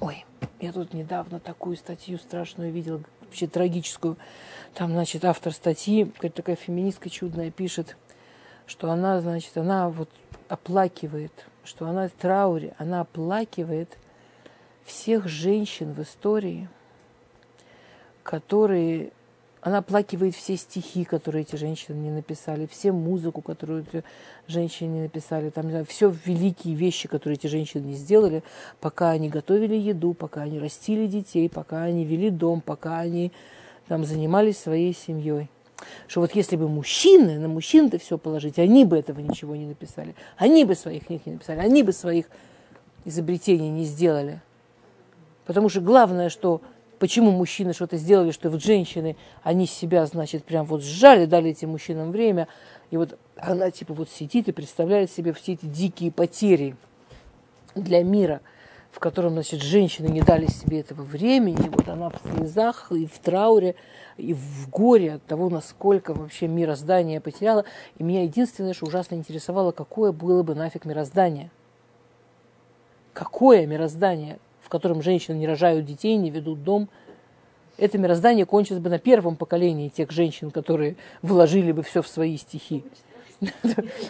[0.00, 0.24] Ой,
[0.60, 4.16] я тут недавно такую статью страшную видела, вообще трагическую.
[4.74, 7.96] Там, значит, автор статьи, какая-то такая феминистка чудная, пишет,
[8.66, 10.08] что она, значит, она вот
[10.48, 11.32] оплакивает,
[11.68, 13.98] что она в трауре, она оплакивает
[14.84, 16.68] всех женщин в истории,
[18.22, 19.12] которые
[19.60, 24.02] она оплакивает все стихи, которые эти женщины не написали, все музыку, которую эти
[24.46, 28.42] женщины не написали, там, не знаю, все великие вещи, которые эти женщины не сделали,
[28.80, 33.32] пока они готовили еду, пока они растили детей, пока они вели дом, пока они
[33.88, 35.50] там занимались своей семьей.
[36.06, 40.14] Что вот если бы мужчины, на мужчин-то все положить, они бы этого ничего не написали,
[40.36, 42.26] они бы своих книг не написали, они бы своих
[43.04, 44.40] изобретений не сделали.
[45.46, 46.60] Потому что главное, что
[46.98, 51.70] почему мужчины что-то сделали, что вот женщины, они себя, значит, прям вот сжали, дали этим
[51.70, 52.48] мужчинам время,
[52.90, 56.76] и вот она типа вот сидит и представляет себе все эти дикие потери
[57.74, 58.40] для мира,
[58.90, 63.18] в котором, значит, женщины не дали себе этого времени, вот она в слезах и в
[63.18, 63.74] трауре,
[64.16, 67.64] и в горе от того, насколько вообще мироздание потеряло.
[67.98, 71.50] И меня единственное, что ужасно интересовало, какое было бы нафиг мироздание.
[73.12, 74.38] Какое мироздание?
[74.68, 76.90] в котором женщины не рожают детей, не ведут дом,
[77.78, 82.36] это мироздание кончилось бы на первом поколении тех женщин, которые вложили бы все в свои
[82.36, 82.84] стихи.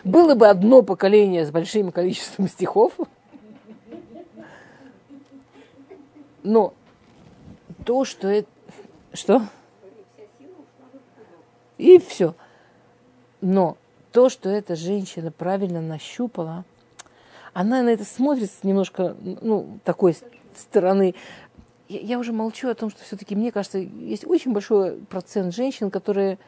[0.05, 2.95] Было бы одно поколение с большим количеством стихов,
[6.49, 6.73] но
[7.85, 8.49] то, что это...
[9.13, 9.43] Что?
[11.77, 12.35] И все.
[13.43, 13.77] Но
[14.13, 16.65] то, что эта женщина правильно нащупала,
[17.53, 20.17] она на это смотрит немножко, ну, такой
[20.57, 21.15] стороны.
[21.87, 25.91] Я, я уже молчу о том, что все-таки, мне кажется, есть очень большой процент женщин,
[25.91, 26.39] которые,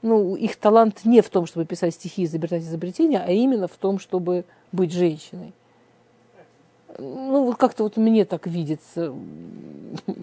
[0.00, 3.76] ну, их талант не в том, чтобы писать стихи и изобретать изобретения, а именно в
[3.76, 5.52] том, чтобы быть женщиной.
[6.98, 9.14] Ну, вот как-то вот мне так видится.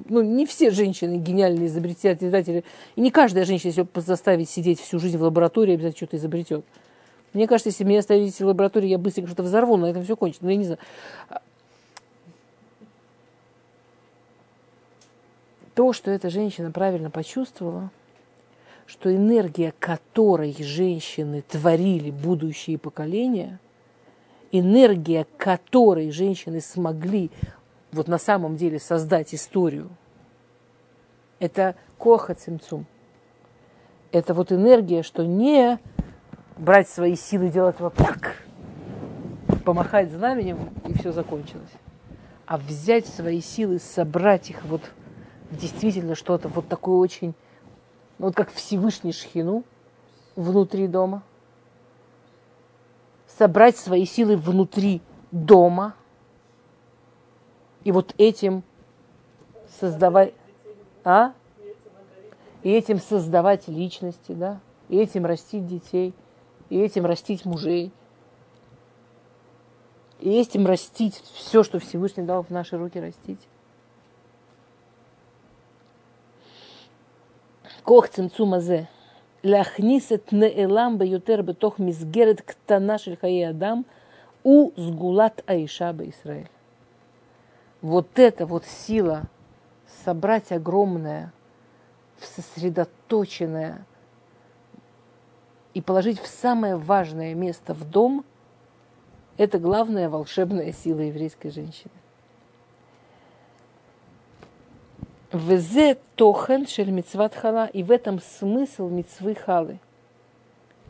[0.09, 2.63] Ну, не все женщины гениальные изобретатели.
[2.95, 6.65] И не каждая женщина, если заставить сидеть всю жизнь в лаборатории, обязательно что-то изобретет.
[7.33, 10.45] Мне кажется, если меня оставить в лаборатории, я быстренько что-то взорву, на этом все кончится.
[10.45, 10.79] Но я не знаю.
[15.75, 17.91] То, что эта женщина правильно почувствовала,
[18.87, 23.59] что энергия которой женщины творили будущие поколения,
[24.51, 27.31] энергия которой женщины смогли
[27.91, 29.89] вот на самом деле создать историю,
[31.39, 32.85] это коха цимцум.
[34.11, 35.79] Это вот энергия, что не
[36.57, 38.37] брать свои силы, делать вот так,
[39.65, 41.71] помахать знаменем, и все закончилось.
[42.45, 44.81] А взять свои силы, собрать их вот
[45.51, 47.33] действительно что-то вот такое очень,
[48.17, 49.63] вот как Всевышний Шхину
[50.35, 51.23] внутри дома
[53.37, 55.95] собрать свои силы внутри дома
[57.83, 58.63] и вот этим
[59.79, 60.33] создавать,
[61.03, 61.33] а?
[62.63, 64.59] И этим создавать личности, да?
[64.89, 66.13] И этим растить детей,
[66.69, 67.91] и этим растить мужей,
[70.19, 73.47] и этим растить все, что Всевышний дал в наши руки растить.
[77.83, 78.89] Кох цимцу мазе–
[79.46, 83.82] להכניס את נעלם ביותר בתוך מסגרת קטנה של חיי אדם,
[84.42, 86.46] הוא סגולת האישה בישראל.
[87.82, 89.22] Вот эта вот сила
[90.04, 91.32] собрать огромное,
[92.20, 93.84] сосредоточенное,
[95.74, 98.24] и положить в самое важное место в дом,
[99.38, 101.92] это главная волшебная сила еврейской женщины.
[105.37, 109.79] Везе тохен шель мицват хала, и в этом смысл мицвы халы,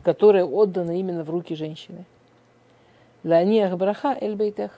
[0.02, 2.04] которая отдана именно в руки женщины.
[3.24, 4.72] Ланиях браха эль бейтех.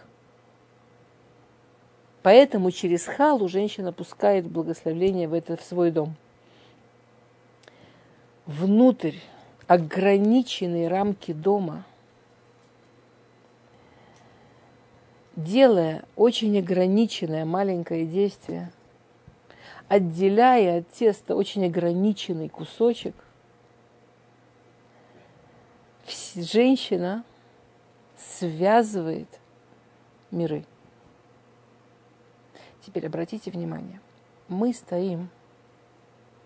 [2.23, 6.15] Поэтому через халу женщина пускает благословление в, это, в свой дом.
[8.47, 9.17] Внутрь
[9.67, 11.85] ограниченные рамки дома,
[15.37, 18.71] делая очень ограниченное маленькое действие,
[19.91, 23.15] отделяя от теста очень ограниченный кусочек,
[26.37, 27.25] женщина
[28.17, 29.27] связывает
[30.31, 30.65] миры.
[32.87, 34.01] Теперь обратите внимание,
[34.47, 35.29] мы стоим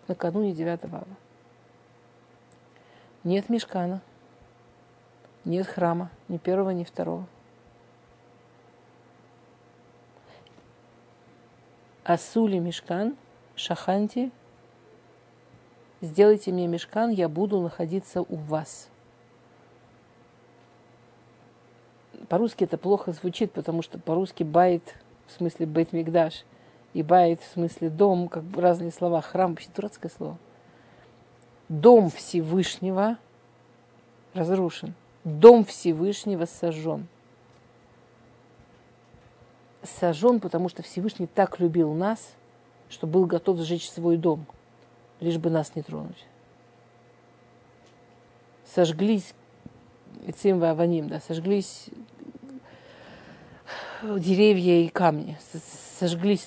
[0.08, 1.06] накануне 9 ава.
[3.24, 4.00] Нет мешкана,
[5.44, 7.26] нет храма, ни первого, ни второго.
[12.04, 13.18] Асули мешкан,
[13.56, 14.30] шаханти,
[16.00, 18.88] сделайте мне мешкан, я буду находиться у вас.
[22.28, 24.96] По-русски это плохо звучит, потому что по-русски байт
[25.26, 26.44] в смысле бейт мигдаш
[26.92, 29.20] и байт в смысле дом, как разные слова.
[29.20, 30.38] Храм вообще дурацкое слово
[31.68, 33.18] дом Всевышнего
[34.32, 34.94] разрушен,
[35.24, 37.06] дом Всевышнего сожжен.
[39.82, 42.34] Сожжен, потому что Всевышний так любил нас,
[42.88, 44.46] что был готов сжечь свой дом,
[45.20, 46.24] лишь бы нас не тронуть.
[48.66, 49.34] Сожглись
[50.36, 51.86] Цим Аваним, да, сожглись
[54.02, 55.38] деревья и камни,
[55.98, 56.46] сожглись,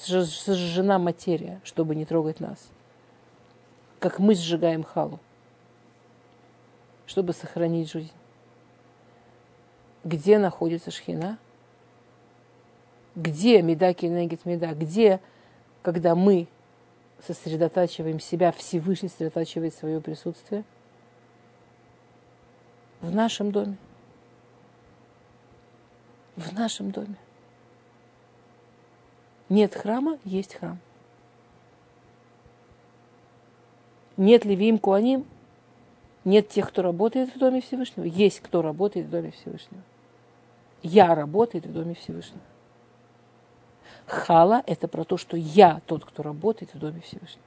[0.00, 2.58] сожжена материя, чтобы не трогать нас
[4.02, 5.20] как мы сжигаем халу,
[7.06, 8.10] чтобы сохранить жизнь.
[10.02, 11.38] Где находится шхина?
[13.14, 14.74] Где меда кинегит меда?
[14.74, 15.20] Где,
[15.82, 16.48] когда мы
[17.24, 20.64] сосредотачиваем себя, Всевышний сосредотачивает свое присутствие?
[23.00, 23.76] В нашем доме.
[26.36, 27.16] В нашем доме.
[29.48, 30.78] Нет храма, есть храм.
[34.16, 35.26] Нет ли Вим Куаним?
[36.24, 38.04] Нет тех, кто работает в Доме Всевышнего?
[38.04, 39.82] Есть кто работает в Доме Всевышнего.
[40.82, 42.40] Я работаю в Доме Всевышнего.
[44.06, 47.44] Хала– это про то, что я тот, кто работает в Доме Всевышнего.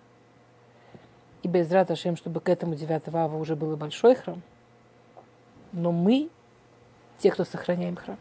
[1.44, 4.42] И без Раташем, чтобы к этому 9 ава уже был большой храм.
[5.72, 6.30] Но мы
[7.20, 8.18] те, кто сохраняем храм.